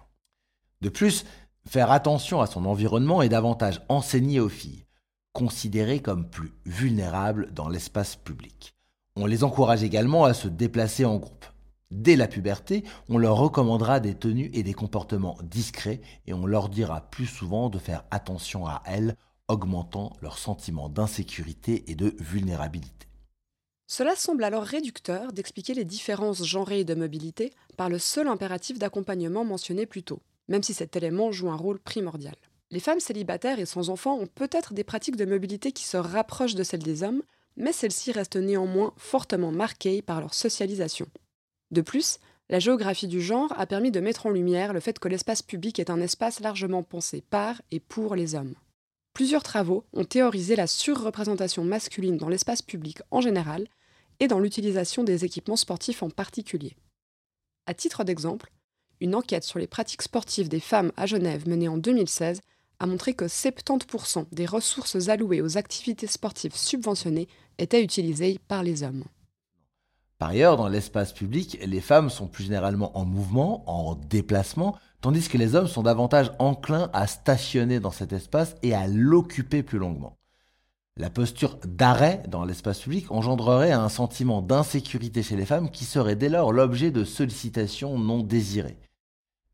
De 0.80 0.88
plus, 0.88 1.24
faire 1.68 1.90
attention 1.90 2.40
à 2.40 2.46
son 2.46 2.64
environnement 2.64 3.22
est 3.22 3.28
davantage 3.28 3.82
enseigné 3.88 4.40
aux 4.40 4.48
filles, 4.48 4.86
considérées 5.32 6.00
comme 6.00 6.28
plus 6.28 6.52
vulnérables 6.64 7.52
dans 7.52 7.68
l'espace 7.68 8.16
public. 8.16 8.74
On 9.16 9.26
les 9.26 9.44
encourage 9.44 9.82
également 9.82 10.24
à 10.24 10.34
se 10.34 10.48
déplacer 10.48 11.04
en 11.04 11.16
groupe. 11.16 11.46
Dès 11.90 12.14
la 12.14 12.28
puberté, 12.28 12.84
on 13.08 13.18
leur 13.18 13.36
recommandera 13.36 13.98
des 13.98 14.14
tenues 14.14 14.50
et 14.54 14.62
des 14.62 14.74
comportements 14.74 15.36
discrets 15.42 16.00
et 16.26 16.32
on 16.32 16.46
leur 16.46 16.68
dira 16.68 17.00
plus 17.10 17.26
souvent 17.26 17.68
de 17.68 17.78
faire 17.78 18.04
attention 18.12 18.66
à 18.66 18.82
elles, 18.86 19.16
augmentant 19.48 20.12
leur 20.22 20.38
sentiment 20.38 20.88
d'insécurité 20.88 21.90
et 21.90 21.96
de 21.96 22.14
vulnérabilité. 22.20 23.09
Cela 23.92 24.14
semble 24.14 24.44
alors 24.44 24.62
réducteur 24.62 25.32
d'expliquer 25.32 25.74
les 25.74 25.84
différences 25.84 26.46
genrées 26.46 26.84
de 26.84 26.94
mobilité 26.94 27.52
par 27.76 27.88
le 27.88 27.98
seul 27.98 28.28
impératif 28.28 28.78
d'accompagnement 28.78 29.44
mentionné 29.44 29.84
plus 29.84 30.04
tôt, 30.04 30.20
même 30.46 30.62
si 30.62 30.74
cet 30.74 30.94
élément 30.94 31.32
joue 31.32 31.50
un 31.50 31.56
rôle 31.56 31.80
primordial. 31.80 32.36
Les 32.70 32.78
femmes 32.78 33.00
célibataires 33.00 33.58
et 33.58 33.66
sans 33.66 33.90
enfants 33.90 34.16
ont 34.16 34.28
peut-être 34.28 34.74
des 34.74 34.84
pratiques 34.84 35.16
de 35.16 35.24
mobilité 35.24 35.72
qui 35.72 35.82
se 35.82 35.96
rapprochent 35.96 36.54
de 36.54 36.62
celles 36.62 36.84
des 36.84 37.02
hommes, 37.02 37.24
mais 37.56 37.72
celles-ci 37.72 38.12
restent 38.12 38.36
néanmoins 38.36 38.94
fortement 38.96 39.50
marquées 39.50 40.02
par 40.02 40.20
leur 40.20 40.34
socialisation. 40.34 41.08
De 41.72 41.80
plus, 41.80 42.20
la 42.48 42.60
géographie 42.60 43.08
du 43.08 43.20
genre 43.20 43.52
a 43.58 43.66
permis 43.66 43.90
de 43.90 43.98
mettre 43.98 44.26
en 44.26 44.30
lumière 44.30 44.72
le 44.72 44.78
fait 44.78 45.00
que 45.00 45.08
l'espace 45.08 45.42
public 45.42 45.80
est 45.80 45.90
un 45.90 46.00
espace 46.00 46.38
largement 46.38 46.84
pensé 46.84 47.24
par 47.28 47.60
et 47.72 47.80
pour 47.80 48.14
les 48.14 48.36
hommes. 48.36 48.54
Plusieurs 49.14 49.42
travaux 49.42 49.84
ont 49.92 50.04
théorisé 50.04 50.54
la 50.54 50.68
surreprésentation 50.68 51.64
masculine 51.64 52.18
dans 52.18 52.28
l'espace 52.28 52.62
public 52.62 53.00
en 53.10 53.20
général 53.20 53.66
et 54.20 54.28
dans 54.28 54.38
l'utilisation 54.38 55.02
des 55.02 55.24
équipements 55.24 55.56
sportifs 55.56 56.02
en 56.02 56.10
particulier. 56.10 56.76
À 57.66 57.74
titre 57.74 58.04
d'exemple, 58.04 58.52
une 59.00 59.14
enquête 59.14 59.44
sur 59.44 59.58
les 59.58 59.66
pratiques 59.66 60.02
sportives 60.02 60.48
des 60.48 60.60
femmes 60.60 60.92
à 60.96 61.06
Genève 61.06 61.48
menée 61.48 61.68
en 61.68 61.78
2016 61.78 62.40
a 62.78 62.86
montré 62.86 63.14
que 63.14 63.26
70% 63.26 64.26
des 64.32 64.46
ressources 64.46 65.08
allouées 65.08 65.42
aux 65.42 65.58
activités 65.58 66.06
sportives 66.06 66.56
subventionnées 66.56 67.28
étaient 67.58 67.82
utilisées 67.82 68.38
par 68.48 68.62
les 68.62 68.82
hommes. 68.82 69.04
Par 70.18 70.30
ailleurs, 70.30 70.58
dans 70.58 70.68
l'espace 70.68 71.14
public, 71.14 71.58
les 71.64 71.80
femmes 71.80 72.10
sont 72.10 72.26
plus 72.26 72.44
généralement 72.44 72.96
en 72.98 73.06
mouvement, 73.06 73.64
en 73.70 73.94
déplacement, 73.94 74.76
tandis 75.00 75.28
que 75.28 75.38
les 75.38 75.54
hommes 75.54 75.66
sont 75.66 75.82
davantage 75.82 76.30
enclins 76.38 76.90
à 76.92 77.06
stationner 77.06 77.80
dans 77.80 77.90
cet 77.90 78.12
espace 78.12 78.54
et 78.62 78.74
à 78.74 78.86
l'occuper 78.86 79.62
plus 79.62 79.78
longuement. 79.78 80.19
La 81.00 81.08
posture 81.08 81.56
d'arrêt 81.64 82.22
dans 82.28 82.44
l'espace 82.44 82.80
public 82.80 83.10
engendrerait 83.10 83.72
un 83.72 83.88
sentiment 83.88 84.42
d'insécurité 84.42 85.22
chez 85.22 85.34
les 85.34 85.46
femmes 85.46 85.70
qui 85.70 85.86
serait 85.86 86.14
dès 86.14 86.28
lors 86.28 86.52
l'objet 86.52 86.90
de 86.90 87.04
sollicitations 87.04 87.98
non 87.98 88.22
désirées. 88.22 88.76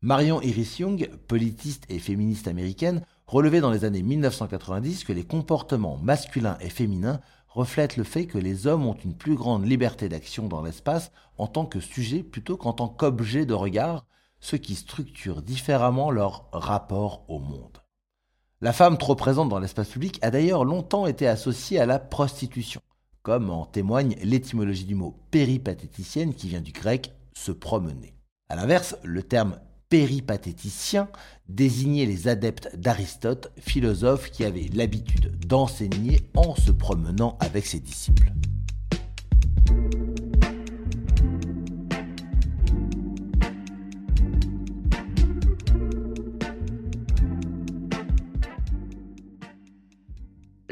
Marion 0.01 0.41
Iris 0.41 0.79
Young, 0.79 1.09
politiste 1.29 1.85
et 1.87 1.99
féministe 1.99 2.49
américaine, 2.49 3.01
relevait 3.27 3.61
dans 3.61 3.71
les 3.71 3.85
années 3.85 4.01
1990 4.01 5.05
que 5.05 5.13
les 5.13 5.23
comportements 5.23 5.95
masculins 5.95 6.57
et 6.59 6.69
féminins 6.69 7.21
reflète 7.47 7.95
le 7.95 8.03
fait 8.03 8.25
que 8.25 8.37
les 8.37 8.67
hommes 8.67 8.85
ont 8.85 8.97
une 9.05 9.15
plus 9.15 9.35
grande 9.35 9.65
liberté 9.65 10.09
d'action 10.09 10.49
dans 10.49 10.61
l'espace 10.61 11.13
en 11.37 11.47
tant 11.47 11.65
que 11.65 11.79
sujet 11.79 12.23
plutôt 12.23 12.57
qu'en 12.57 12.73
tant 12.73 12.89
qu'objet 12.89 13.45
de 13.45 13.53
regard, 13.53 14.05
ce 14.41 14.57
qui 14.57 14.75
structure 14.75 15.41
différemment 15.41 16.11
leur 16.11 16.49
rapport 16.51 17.23
au 17.29 17.39
monde. 17.39 17.77
La 18.59 18.73
femme 18.73 18.97
trop 18.97 19.13
présente 19.13 19.49
dans 19.49 19.59
l'espace 19.59 19.89
public 19.89 20.17
a 20.23 20.31
d'ailleurs 20.31 20.65
longtemps 20.65 21.05
été 21.05 21.27
associée 21.27 21.79
à 21.79 21.85
la 21.85 21.99
prostitution, 21.99 22.81
comme 23.21 23.51
en 23.51 23.67
témoigne 23.67 24.15
l'étymologie 24.23 24.85
du 24.85 24.95
mot 24.95 25.15
péripatéticienne 25.29 26.33
qui 26.33 26.47
vient 26.47 26.61
du 26.61 26.71
grec 26.71 27.13
se 27.35 27.51
promener. 27.51 28.15
A 28.49 28.55
l'inverse, 28.55 28.97
le 29.03 29.21
terme 29.21 29.59
péripatéticiens 29.89 31.07
désignaient 31.47 32.07
les 32.07 32.27
adeptes 32.27 32.75
d'Aristote, 32.75 33.51
philosophe 33.59 34.31
qui 34.31 34.43
avait 34.43 34.69
l'habitude 34.73 35.37
d'enseigner 35.45 36.27
en 36.35 36.55
se 36.55 36.71
promenant 36.71 37.37
avec 37.39 37.67
ses 37.67 37.79
disciples. 37.79 38.33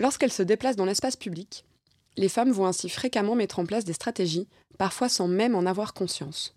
Lorsqu'elles 0.05 0.31
se 0.31 0.43
déplacent 0.43 0.75
dans 0.75 0.85
l'espace 0.85 1.15
public, 1.15 1.65
les 2.15 2.29
femmes 2.29 2.51
vont 2.51 2.67
ainsi 2.67 2.89
fréquemment 2.89 3.33
mettre 3.33 3.57
en 3.57 3.65
place 3.65 3.85
des 3.85 3.93
stratégies, 3.93 4.47
parfois 4.77 5.09
sans 5.09 5.27
même 5.27 5.55
en 5.55 5.65
avoir 5.65 5.95
conscience. 5.95 6.53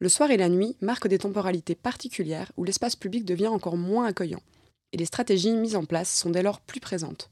Le 0.00 0.08
soir 0.08 0.32
et 0.32 0.36
la 0.36 0.48
nuit 0.48 0.74
marquent 0.80 1.06
des 1.06 1.20
temporalités 1.20 1.76
particulières 1.76 2.50
où 2.56 2.64
l'espace 2.64 2.96
public 2.96 3.24
devient 3.24 3.46
encore 3.46 3.76
moins 3.76 4.06
accueillant, 4.06 4.42
et 4.92 4.96
les 4.96 5.04
stratégies 5.04 5.52
mises 5.52 5.76
en 5.76 5.84
place 5.84 6.12
sont 6.12 6.30
dès 6.30 6.42
lors 6.42 6.60
plus 6.60 6.80
présentes. 6.80 7.30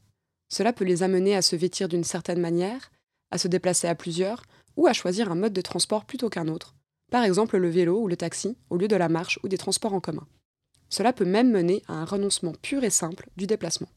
Cela 0.48 0.72
peut 0.72 0.84
les 0.84 1.02
amener 1.02 1.34
à 1.34 1.42
se 1.42 1.56
vêtir 1.56 1.88
d'une 1.88 2.04
certaine 2.04 2.40
manière, 2.40 2.92
à 3.32 3.38
se 3.38 3.48
déplacer 3.48 3.88
à 3.88 3.96
plusieurs, 3.96 4.44
ou 4.76 4.86
à 4.86 4.92
choisir 4.92 5.32
un 5.32 5.34
mode 5.34 5.52
de 5.52 5.62
transport 5.62 6.04
plutôt 6.04 6.28
qu'un 6.28 6.46
autre, 6.46 6.76
par 7.10 7.24
exemple 7.24 7.58
le 7.58 7.70
vélo 7.70 7.98
ou 7.98 8.06
le 8.06 8.16
taxi 8.16 8.56
au 8.70 8.76
lieu 8.76 8.86
de 8.86 8.94
la 8.94 9.08
marche 9.08 9.40
ou 9.42 9.48
des 9.48 9.58
transports 9.58 9.94
en 9.94 10.00
commun. 10.00 10.28
Cela 10.90 11.12
peut 11.12 11.24
même 11.24 11.50
mener 11.50 11.82
à 11.88 11.94
un 11.94 12.04
renoncement 12.04 12.52
pur 12.62 12.84
et 12.84 12.90
simple 12.90 13.28
du 13.36 13.48
déplacement. 13.48 13.88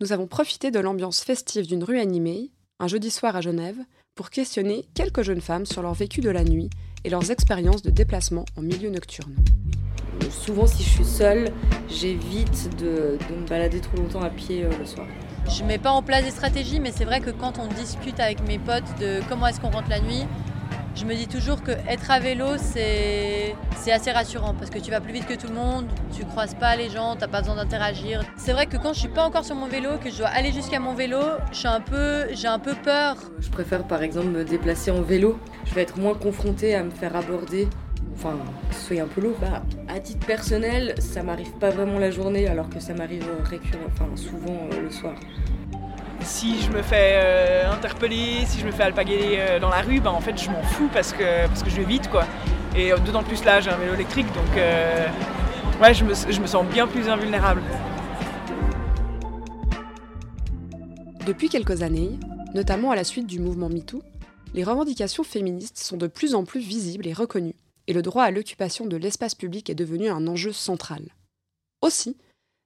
Nous 0.00 0.12
avons 0.12 0.26
profité 0.26 0.70
de 0.70 0.80
l'ambiance 0.80 1.22
festive 1.22 1.66
d'une 1.66 1.84
rue 1.84 1.98
animée, 1.98 2.50
un 2.80 2.88
jeudi 2.88 3.10
soir 3.10 3.36
à 3.36 3.40
Genève, 3.40 3.78
pour 4.14 4.30
questionner 4.30 4.86
quelques 4.94 5.22
jeunes 5.22 5.40
femmes 5.40 5.66
sur 5.66 5.82
leur 5.82 5.94
vécu 5.94 6.20
de 6.20 6.30
la 6.30 6.44
nuit 6.44 6.70
et 7.04 7.10
leurs 7.10 7.30
expériences 7.30 7.82
de 7.82 7.90
déplacement 7.90 8.44
en 8.56 8.62
milieu 8.62 8.90
nocturne. 8.90 9.34
Souvent, 10.30 10.66
si 10.66 10.82
je 10.82 10.88
suis 10.88 11.04
seule, 11.04 11.52
j'évite 11.88 12.76
de, 12.76 13.18
de 13.28 13.34
me 13.34 13.46
balader 13.46 13.80
trop 13.80 13.96
longtemps 13.96 14.22
à 14.22 14.30
pied 14.30 14.64
euh, 14.64 14.70
le 14.78 14.84
soir. 14.84 15.06
Je 15.48 15.64
mets 15.64 15.78
pas 15.78 15.90
en 15.90 16.02
place 16.02 16.24
des 16.24 16.30
stratégies, 16.30 16.80
mais 16.80 16.92
c'est 16.92 17.04
vrai 17.04 17.20
que 17.20 17.30
quand 17.30 17.58
on 17.58 17.66
discute 17.66 18.20
avec 18.20 18.46
mes 18.46 18.58
potes 18.58 18.98
de 19.00 19.20
comment 19.28 19.46
est-ce 19.46 19.60
qu'on 19.60 19.70
rentre 19.70 19.88
la 19.88 20.00
nuit, 20.00 20.24
je 20.94 21.04
me 21.04 21.14
dis 21.14 21.26
toujours 21.26 21.62
que 21.62 21.72
être 21.88 22.10
à 22.10 22.20
vélo, 22.20 22.46
c'est 22.56 23.54
assez 23.90 24.12
rassurant 24.12 24.54
parce 24.54 24.70
que 24.70 24.78
tu 24.78 24.90
vas 24.90 25.00
plus 25.00 25.12
vite 25.12 25.26
que 25.26 25.34
tout 25.34 25.48
le 25.48 25.54
monde, 25.54 25.86
tu 26.16 26.24
croises 26.24 26.54
pas 26.54 26.76
les 26.76 26.88
gens, 26.90 27.16
t'as 27.16 27.28
pas 27.28 27.40
besoin 27.40 27.56
d'interagir. 27.56 28.22
C'est 28.36 28.52
vrai 28.52 28.66
que 28.66 28.76
quand 28.76 28.92
je 28.92 29.00
suis 29.00 29.08
pas 29.08 29.24
encore 29.24 29.44
sur 29.44 29.56
mon 29.56 29.66
vélo, 29.66 29.90
que 30.02 30.10
je 30.10 30.18
dois 30.18 30.28
aller 30.28 30.52
jusqu'à 30.52 30.78
mon 30.78 30.94
vélo, 30.94 31.20
j'ai 31.52 31.68
un 31.68 31.80
peu, 31.80 32.26
j'ai 32.32 32.48
un 32.48 32.58
peu 32.58 32.74
peur. 32.74 33.16
Je 33.40 33.50
préfère 33.50 33.84
par 33.84 34.02
exemple 34.02 34.28
me 34.28 34.44
déplacer 34.44 34.90
en 34.90 35.02
vélo. 35.02 35.38
Je 35.64 35.74
vais 35.74 35.82
être 35.82 35.98
moins 35.98 36.14
confrontée 36.14 36.74
à 36.74 36.82
me 36.82 36.90
faire 36.90 37.16
aborder. 37.16 37.68
Enfin, 38.14 38.36
soit 38.70 39.00
un 39.00 39.06
peu 39.06 39.20
lourd. 39.20 39.36
Bah, 39.40 39.62
à 39.88 39.98
titre 39.98 40.26
personnel, 40.26 40.94
ça 40.98 41.22
m'arrive 41.22 41.52
pas 41.58 41.70
vraiment 41.70 41.98
la 41.98 42.10
journée, 42.10 42.46
alors 42.46 42.68
que 42.68 42.78
ça 42.78 42.94
m'arrive 42.94 43.26
récurrent, 43.44 43.80
enfin 43.86 44.06
souvent 44.16 44.68
euh, 44.72 44.82
le 44.82 44.90
soir. 44.90 45.14
Si 46.24 46.60
je 46.62 46.70
me 46.70 46.82
fais 46.82 47.12
euh, 47.14 47.72
interpeller, 47.72 48.44
si 48.46 48.60
je 48.60 48.66
me 48.66 48.70
fais 48.70 48.84
alpaguer 48.84 49.36
euh, 49.38 49.58
dans 49.58 49.70
la 49.70 49.80
rue, 49.80 50.00
bah, 50.00 50.12
en 50.12 50.20
fait 50.20 50.40
je 50.40 50.50
m'en 50.50 50.62
fous 50.62 50.88
parce 50.92 51.12
que, 51.12 51.24
je 51.66 51.76
vais 51.76 51.84
vite 51.84 52.08
quoi. 52.10 52.24
Et 52.76 52.92
euh, 52.92 52.98
d'autant 52.98 53.22
plus 53.22 53.44
là 53.44 53.60
j'ai 53.60 53.70
un 53.70 53.76
vélo 53.76 53.94
électrique 53.94 54.26
donc 54.28 54.56
je 54.56 56.04
me, 56.04 56.14
je 56.14 56.40
me 56.40 56.46
sens 56.46 56.64
bien 56.66 56.86
plus 56.86 57.08
invulnérable. 57.08 57.62
Depuis 61.26 61.48
quelques 61.48 61.82
années, 61.82 62.18
notamment 62.54 62.90
à 62.90 62.96
la 62.96 63.04
suite 63.04 63.26
du 63.26 63.40
mouvement 63.40 63.68
MeToo, 63.68 64.02
les 64.54 64.64
revendications 64.64 65.24
féministes 65.24 65.78
sont 65.78 65.96
de 65.96 66.06
plus 66.06 66.34
en 66.34 66.44
plus 66.44 66.60
visibles 66.60 67.06
et 67.06 67.12
reconnues, 67.12 67.56
et 67.86 67.92
le 67.92 68.02
droit 68.02 68.24
à 68.24 68.30
l'occupation 68.30 68.86
de 68.86 68.96
l'espace 68.96 69.34
public 69.34 69.70
est 69.70 69.74
devenu 69.74 70.08
un 70.08 70.26
enjeu 70.26 70.52
central. 70.52 71.02
Aussi, 71.80 72.16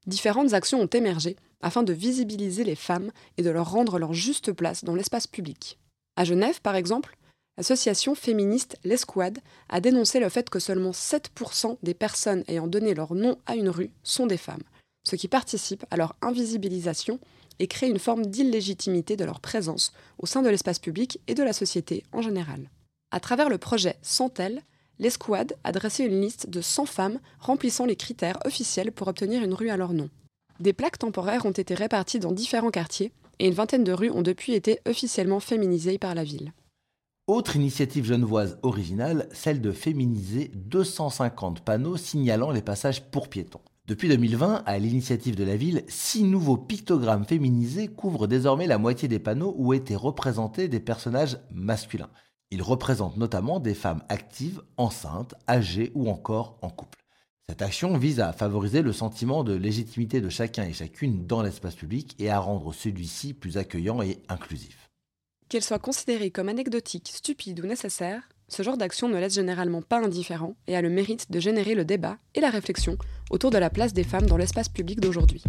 différentes 0.07 0.53
actions 0.53 0.81
ont 0.81 0.87
émergé 0.87 1.37
afin 1.61 1.83
de 1.83 1.93
visibiliser 1.93 2.65
les 2.65 2.75
femmes 2.75 3.11
et 3.37 3.43
de 3.43 3.51
leur 3.51 3.71
rendre 3.71 3.99
leur 3.99 4.13
juste 4.13 4.53
place 4.53 4.85
dans 4.85 4.95
l'espace 4.95 5.27
public. 5.27 5.79
À 6.17 6.25
Genève, 6.25 6.61
par 6.61 6.77
exemple, 6.77 7.17
l'association 7.57 8.15
féministe 8.15 8.77
L'Escouade 8.85 9.39
a 9.69 9.81
dénoncé 9.81 10.21
le 10.21 10.29
fait 10.29 10.51
que 10.51 10.59
seulement 10.59 10.91
7% 10.91 11.79
des 11.83 11.95
personnes 11.95 12.45
ayant 12.49 12.67
donné 12.67 12.95
leur 12.95 13.15
nom 13.15 13.39
à 13.47 13.57
une 13.57 13.69
rue 13.69 13.91
sont 14.03 14.27
des 14.27 14.37
femmes, 14.37 14.63
ce 15.07 15.17
qui 15.17 15.29
participe 15.29 15.85
à 15.91 15.97
leur 15.97 16.15
invisibilisation 16.23 17.19
et 17.59 17.69
crée 17.69 17.89
une 17.89 17.99
forme 17.99 18.27
d'illégitimité 18.27 19.17
de 19.17 19.25
leur 19.25 19.41
présence 19.41 19.93
au 20.19 20.27
sein 20.27 20.43
de 20.43 20.49
l'espace 20.49 20.79
public 20.79 21.21
et 21.27 21.35
de 21.35 21.43
la 21.43 21.53
société 21.53 22.05
en 22.13 22.21
général. 22.21 22.71
À 23.11 23.21
travers 23.21 23.49
le 23.49 23.59
projet 23.59 23.97
Santel, 24.03 24.63
l'Escouade 24.99 25.57
a 25.65 25.73
dressé 25.73 26.05
une 26.05 26.21
liste 26.21 26.49
de 26.49 26.61
100 26.61 26.87
femmes 26.87 27.19
remplissant 27.39 27.87
les 27.87 27.97
critères 27.97 28.39
officiels 28.45 28.93
pour 28.93 29.09
obtenir 29.09 29.43
une 29.43 29.55
rue 29.55 29.71
à 29.71 29.77
leur 29.77 29.93
nom. 29.93 30.09
Des 30.61 30.73
plaques 30.73 30.99
temporaires 30.99 31.47
ont 31.47 31.51
été 31.51 31.75
réparties 31.75 32.19
dans 32.19 32.33
différents 32.33 32.71
quartiers 32.71 33.13
et 33.39 33.47
une 33.47 33.55
vingtaine 33.55 33.85
de 33.85 33.93
rues 33.93 34.11
ont 34.11 34.23
depuis 34.23 34.55
été 34.55 34.81
officiellement 34.89 35.41
féminisées 35.41 35.99
par 35.99 36.15
la 36.15 36.25
ville. 36.25 36.53
Autre 37.27 37.57
initiative 37.57 38.05
genevoise 38.05 38.59
originale, 38.63 39.29
celle 39.33 39.61
de 39.61 39.73
féminiser 39.73 40.51
250 40.55 41.61
panneaux 41.61 41.97
signalant 41.97 42.53
les 42.53 42.63
passages 42.63 43.03
pour 43.03 43.29
piétons. 43.29 43.61
Depuis 43.89 44.09
2020, 44.09 44.63
à 44.65 44.79
l'initiative 44.79 45.37
de 45.37 45.45
la 45.45 45.57
ville, 45.57 45.85
six 45.89 46.25
nouveaux 46.25 46.57
pictogrammes 46.57 47.25
féminisés 47.25 47.89
couvrent 47.89 48.27
désormais 48.27 48.67
la 48.67 48.79
moitié 48.79 49.09
des 49.09 49.19
panneaux 49.19 49.55
où 49.59 49.75
étaient 49.75 49.97
représentés 49.97 50.69
des 50.69 50.81
personnages 50.81 51.39
masculins. 51.53 52.11
Ils 52.51 52.63
représentent 52.63 53.17
notamment 53.17 53.59
des 53.59 53.75
femmes 53.75 54.03
actives, 54.09 54.63
enceintes, 54.77 55.35
âgées 55.49 55.91
ou 55.95 56.09
encore 56.09 56.59
en 56.63 56.71
couple. 56.71 56.99
Cette 57.49 57.63
action 57.63 57.97
vise 57.97 58.21
à 58.21 58.33
favoriser 58.33 58.83
le 58.83 58.93
sentiment 58.93 59.45
de 59.45 59.55
légitimité 59.55 60.21
de 60.21 60.29
chacun 60.29 60.65
et 60.65 60.73
chacune 60.73 61.27
dans 61.27 61.43
l'espace 61.43 61.75
public 61.75 62.15
et 62.19 62.31
à 62.31 62.39
rendre 62.39 62.73
celui-ci 62.73 63.35
plus 63.35 63.57
accueillant 63.57 64.03
et 64.03 64.19
inclusif. 64.29 64.91
Qu'elle 65.49 65.63
soit 65.63 65.79
considérée 65.79 66.31
comme 66.31 66.49
anecdotique, 66.49 67.11
stupide 67.13 67.61
ou 67.61 67.67
nécessaire, 67.67 68.23
ce 68.49 68.63
genre 68.63 68.77
d'action 68.77 69.09
ne 69.09 69.19
laisse 69.19 69.35
généralement 69.35 69.83
pas 69.83 70.05
indifférent 70.05 70.57
et 70.67 70.77
a 70.77 70.83
le 70.83 70.91
mérite 70.91 71.31
de 71.31 71.41
générer 71.41 71.75
le 71.75 71.85
débat 71.85 72.17
et 72.35 72.41
la 72.41 72.51
réflexion 72.51 72.97
autour 73.31 73.51
de 73.51 73.59
la 73.59 73.71
place 73.71 73.93
des 73.93 74.05
femmes 74.05 74.27
dans 74.27 74.37
l'espace 74.37 74.69
public 74.69 75.01
d'aujourd'hui. 75.01 75.43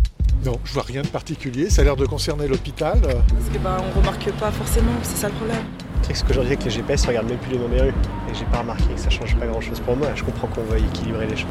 Non, 0.45 0.59
je 0.63 0.73
vois 0.73 0.83
rien 0.83 1.01
de 1.03 1.07
particulier, 1.07 1.69
ça 1.69 1.81
a 1.81 1.85
l'air 1.85 1.95
de 1.95 2.05
concerner 2.05 2.47
l'hôpital. 2.47 3.01
Parce 3.01 3.49
que 3.51 3.57
bah 3.59 3.83
on 3.83 3.99
remarque 3.99 4.31
pas 4.33 4.51
forcément, 4.51 4.93
c'est 5.03 5.17
ça 5.17 5.29
le 5.29 5.35
problème. 5.35 5.65
Sais 6.01 6.13
que 6.13 6.19
qu'aujourd'hui 6.27 6.53
avec 6.53 6.63
les 6.63 6.71
GPS, 6.71 7.03
on 7.05 7.07
regarde 7.09 7.27
même 7.27 7.37
plus 7.37 7.51
les 7.51 7.59
noms 7.59 7.67
des 7.67 7.81
rues. 7.81 7.93
Et 8.29 8.33
j'ai 8.33 8.45
pas 8.45 8.59
remarqué 8.59 8.85
que 8.93 8.99
ça 8.99 9.09
change 9.09 9.35
pas 9.35 9.45
grand 9.45 9.61
chose 9.61 9.79
pour 9.79 9.95
moi. 9.95 10.07
Je 10.15 10.23
comprends 10.23 10.47
qu'on 10.47 10.63
veuille 10.63 10.85
équilibrer 10.85 11.27
les 11.27 11.35
choses. 11.35 11.47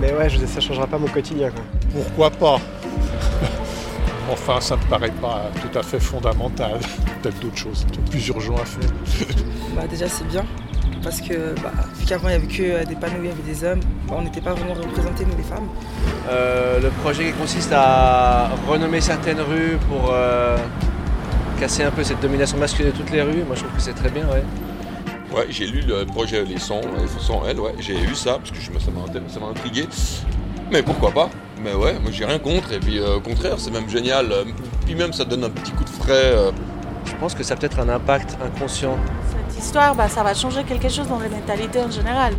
Mais 0.00 0.12
ouais, 0.12 0.28
je 0.28 0.38
veux 0.38 0.44
dire, 0.44 0.54
ça 0.54 0.60
changera 0.60 0.86
pas 0.86 0.98
mon 0.98 1.08
quotidien 1.08 1.50
quoi. 1.50 1.62
Pourquoi 1.92 2.30
pas? 2.30 2.60
Enfin, 4.32 4.60
ça 4.60 4.76
me 4.76 4.82
paraît 4.82 5.10
pas 5.10 5.50
tout 5.60 5.76
à 5.76 5.82
fait 5.82 5.98
fondamental. 5.98 6.78
Peut-être 7.22 7.40
d'autres 7.40 7.56
choses, 7.56 7.84
peut-être 7.84 8.10
plus 8.10 8.28
urgent 8.28 8.54
à 8.54 8.64
faire. 8.64 8.90
Bah 9.76 9.82
déjà 9.88 10.08
c'est 10.08 10.26
bien, 10.26 10.44
parce 11.02 11.20
que 11.20 11.54
bah, 11.62 11.70
vu 11.96 12.04
qu'avant 12.04 12.28
il 12.28 12.32
n'y 12.32 12.36
avait 12.36 12.46
que 12.46 12.88
des 12.88 12.96
panneaux 12.96 13.20
où 13.20 13.24
il 13.24 13.28
y 13.28 13.32
avait 13.32 13.42
des 13.42 13.64
hommes, 13.64 13.80
bah, 14.08 14.16
on 14.18 14.22
n'était 14.22 14.40
pas 14.40 14.52
vraiment 14.52 14.74
représentés 14.74 15.24
nous 15.24 15.36
les 15.36 15.44
femmes. 15.44 15.68
Euh, 16.28 16.80
le 16.80 16.88
projet 17.02 17.30
consiste 17.32 17.72
à 17.72 18.50
renommer 18.68 19.00
certaines 19.00 19.40
rues 19.40 19.78
pour 19.88 20.10
euh, 20.12 20.56
casser 21.60 21.84
un 21.84 21.90
peu 21.90 22.02
cette 22.02 22.20
domination 22.20 22.56
masculine 22.56 22.90
de 22.90 22.96
toutes 22.96 23.10
les 23.10 23.20
rues. 23.20 23.44
Moi 23.46 23.54
je 23.54 23.60
trouve 23.60 23.76
que 23.76 23.82
c'est 23.82 23.92
très 23.92 24.10
bien, 24.10 24.26
ouais. 24.28 24.42
Ouais, 25.36 25.46
j'ai 25.50 25.66
lu 25.66 25.82
le 25.82 26.04
projet 26.06 26.44
Les 26.44 26.58
Sons, 26.58 26.80
les 26.98 27.06
Sons 27.06 27.42
L, 27.46 27.60
ouais, 27.60 27.74
j'ai 27.78 28.00
eu 28.00 28.14
ça, 28.14 28.38
parce 28.38 28.50
que 28.50 28.56
je, 28.56 28.64
ça 28.78 28.90
m'a 28.90 29.06
ça 29.28 29.38
m'a 29.38 29.46
intrigué. 29.46 29.86
Mais 30.72 30.82
pourquoi 30.82 31.10
pas? 31.12 31.30
Mais 31.62 31.74
ouais, 31.74 31.98
moi 32.00 32.10
j'ai 32.10 32.24
rien 32.24 32.38
contre, 32.38 32.72
et 32.72 32.80
puis 32.80 32.98
euh, 32.98 33.16
au 33.16 33.20
contraire, 33.20 33.56
c'est 33.58 33.70
même 33.70 33.88
génial. 33.88 34.32
euh, 34.32 34.44
Puis 34.86 34.94
même 34.94 35.12
ça 35.12 35.24
donne 35.24 35.44
un 35.44 35.50
petit 35.50 35.72
coup 35.72 35.84
de 35.84 35.90
frais. 35.90 36.32
euh, 36.34 36.50
Je 37.04 37.14
pense 37.16 37.34
que 37.34 37.44
ça 37.44 37.54
a 37.54 37.56
peut-être 37.56 37.78
un 37.78 37.88
impact 37.90 38.38
inconscient. 38.42 38.96
Cette 39.28 39.62
histoire, 39.62 39.94
bah, 39.94 40.08
ça 40.08 40.22
va 40.22 40.32
changer 40.34 40.64
quelque 40.64 40.88
chose 40.88 41.08
dans 41.08 41.20
les 41.20 41.28
mentalités 41.28 41.80
en 41.80 41.90
général. 41.90 42.34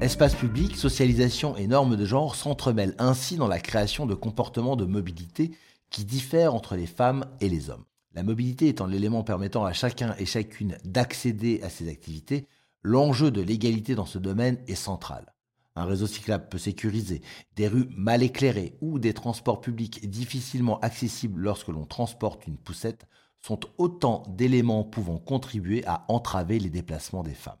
Espace 0.00 0.34
public, 0.34 0.76
socialisation 0.76 1.56
et 1.56 1.66
normes 1.66 1.96
de 1.96 2.04
genre 2.04 2.34
s'entremêlent 2.34 2.94
ainsi 2.98 3.36
dans 3.36 3.48
la 3.48 3.58
création 3.58 4.06
de 4.06 4.14
comportements 4.14 4.76
de 4.76 4.84
mobilité 4.86 5.52
qui 5.96 6.04
diffèrent 6.04 6.54
entre 6.54 6.76
les 6.76 6.86
femmes 6.86 7.24
et 7.40 7.48
les 7.48 7.70
hommes. 7.70 7.86
La 8.12 8.22
mobilité 8.22 8.68
étant 8.68 8.84
l'élément 8.84 9.24
permettant 9.24 9.64
à 9.64 9.72
chacun 9.72 10.14
et 10.18 10.26
chacune 10.26 10.76
d'accéder 10.84 11.62
à 11.62 11.70
ces 11.70 11.88
activités, 11.88 12.48
l'enjeu 12.82 13.30
de 13.30 13.40
l'égalité 13.40 13.94
dans 13.94 14.04
ce 14.04 14.18
domaine 14.18 14.58
est 14.68 14.74
central. 14.74 15.32
Un 15.74 15.86
réseau 15.86 16.06
cyclable 16.06 16.50
peu 16.50 16.58
sécurisé, 16.58 17.22
des 17.54 17.66
rues 17.66 17.88
mal 17.96 18.22
éclairées 18.22 18.76
ou 18.82 18.98
des 18.98 19.14
transports 19.14 19.62
publics 19.62 20.10
difficilement 20.10 20.78
accessibles 20.80 21.40
lorsque 21.40 21.68
l'on 21.68 21.86
transporte 21.86 22.46
une 22.46 22.58
poussette 22.58 23.06
sont 23.40 23.60
autant 23.78 24.22
d'éléments 24.28 24.84
pouvant 24.84 25.16
contribuer 25.16 25.82
à 25.86 26.04
entraver 26.08 26.58
les 26.58 26.68
déplacements 26.68 27.22
des 27.22 27.32
femmes. 27.32 27.56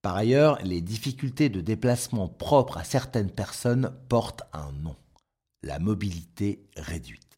Par 0.00 0.16
ailleurs, 0.16 0.58
les 0.64 0.80
difficultés 0.80 1.50
de 1.50 1.60
déplacement 1.60 2.28
propres 2.28 2.78
à 2.78 2.84
certaines 2.84 3.30
personnes 3.30 3.92
portent 4.08 4.44
un 4.54 4.72
nom, 4.72 4.96
la 5.62 5.78
mobilité 5.78 6.64
réduite. 6.78 7.33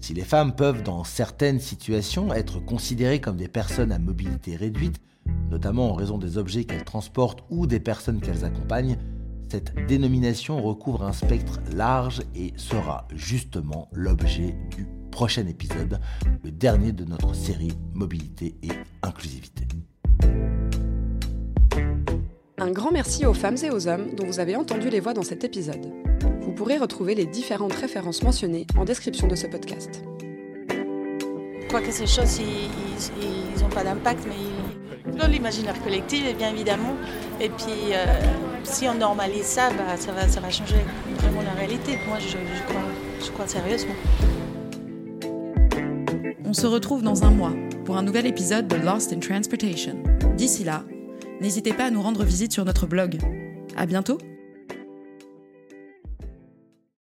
Si 0.00 0.14
les 0.14 0.24
femmes 0.24 0.54
peuvent 0.54 0.82
dans 0.82 1.04
certaines 1.04 1.60
situations 1.60 2.32
être 2.32 2.58
considérées 2.58 3.20
comme 3.20 3.36
des 3.36 3.48
personnes 3.48 3.92
à 3.92 3.98
mobilité 3.98 4.56
réduite, 4.56 5.00
notamment 5.50 5.90
en 5.90 5.94
raison 5.94 6.18
des 6.18 6.38
objets 6.38 6.64
qu'elles 6.64 6.84
transportent 6.84 7.44
ou 7.50 7.66
des 7.66 7.80
personnes 7.80 8.20
qu'elles 8.20 8.44
accompagnent, 8.44 8.96
cette 9.50 9.74
dénomination 9.86 10.62
recouvre 10.62 11.02
un 11.02 11.12
spectre 11.12 11.60
large 11.74 12.22
et 12.34 12.52
sera 12.56 13.06
justement 13.14 13.88
l'objet 13.92 14.56
du 14.76 14.86
prochain 15.10 15.46
épisode, 15.46 16.00
le 16.44 16.50
dernier 16.50 16.92
de 16.92 17.04
notre 17.04 17.34
série 17.34 17.72
Mobilité 17.92 18.56
et 18.62 18.70
Inclusivité. 19.02 19.64
Un 22.58 22.70
grand 22.70 22.92
merci 22.92 23.26
aux 23.26 23.34
femmes 23.34 23.56
et 23.62 23.70
aux 23.70 23.88
hommes 23.88 24.14
dont 24.16 24.26
vous 24.26 24.38
avez 24.38 24.54
entendu 24.54 24.88
les 24.88 25.00
voix 25.00 25.14
dans 25.14 25.22
cet 25.22 25.44
épisode. 25.44 25.99
Vous 26.60 26.66
pourrez 26.66 26.76
retrouver 26.76 27.14
les 27.14 27.24
différentes 27.24 27.72
références 27.72 28.22
mentionnées 28.22 28.66
en 28.76 28.84
description 28.84 29.26
de 29.26 29.34
ce 29.34 29.46
podcast. 29.46 30.02
Quoi 31.70 31.80
que 31.80 31.90
ces 31.90 32.06
choses, 32.06 32.38
ils 32.38 33.62
n'ont 33.62 33.70
pas 33.70 33.82
d'impact, 33.82 34.26
mais 34.28 34.34
ils... 35.08 35.16
dans 35.16 35.26
l'imaginaire 35.26 35.82
collectif, 35.82 36.36
bien 36.36 36.50
évidemment. 36.50 36.96
Et 37.40 37.48
puis, 37.48 37.94
euh, 37.94 38.04
si 38.62 38.86
on 38.90 38.94
normalise 38.94 39.46
ça, 39.46 39.70
bah, 39.70 39.96
ça, 39.96 40.12
va, 40.12 40.28
ça 40.28 40.40
va 40.40 40.50
changer 40.50 40.84
vraiment 41.22 41.40
la 41.40 41.52
réalité. 41.52 41.98
Moi, 42.06 42.18
je, 42.18 42.28
je, 42.28 42.62
crois, 42.68 42.82
je 43.24 43.30
crois 43.30 43.48
sérieusement. 43.48 43.94
On 46.44 46.52
se 46.52 46.66
retrouve 46.66 47.02
dans 47.02 47.24
un 47.24 47.30
mois 47.30 47.54
pour 47.86 47.96
un 47.96 48.02
nouvel 48.02 48.26
épisode 48.26 48.68
de 48.68 48.76
Lost 48.76 49.14
in 49.14 49.20
Transportation. 49.20 49.94
D'ici 50.36 50.64
là, 50.64 50.84
n'hésitez 51.40 51.72
pas 51.72 51.86
à 51.86 51.90
nous 51.90 52.02
rendre 52.02 52.22
visite 52.22 52.52
sur 52.52 52.66
notre 52.66 52.86
blog. 52.86 53.16
À 53.78 53.86
bientôt! 53.86 54.18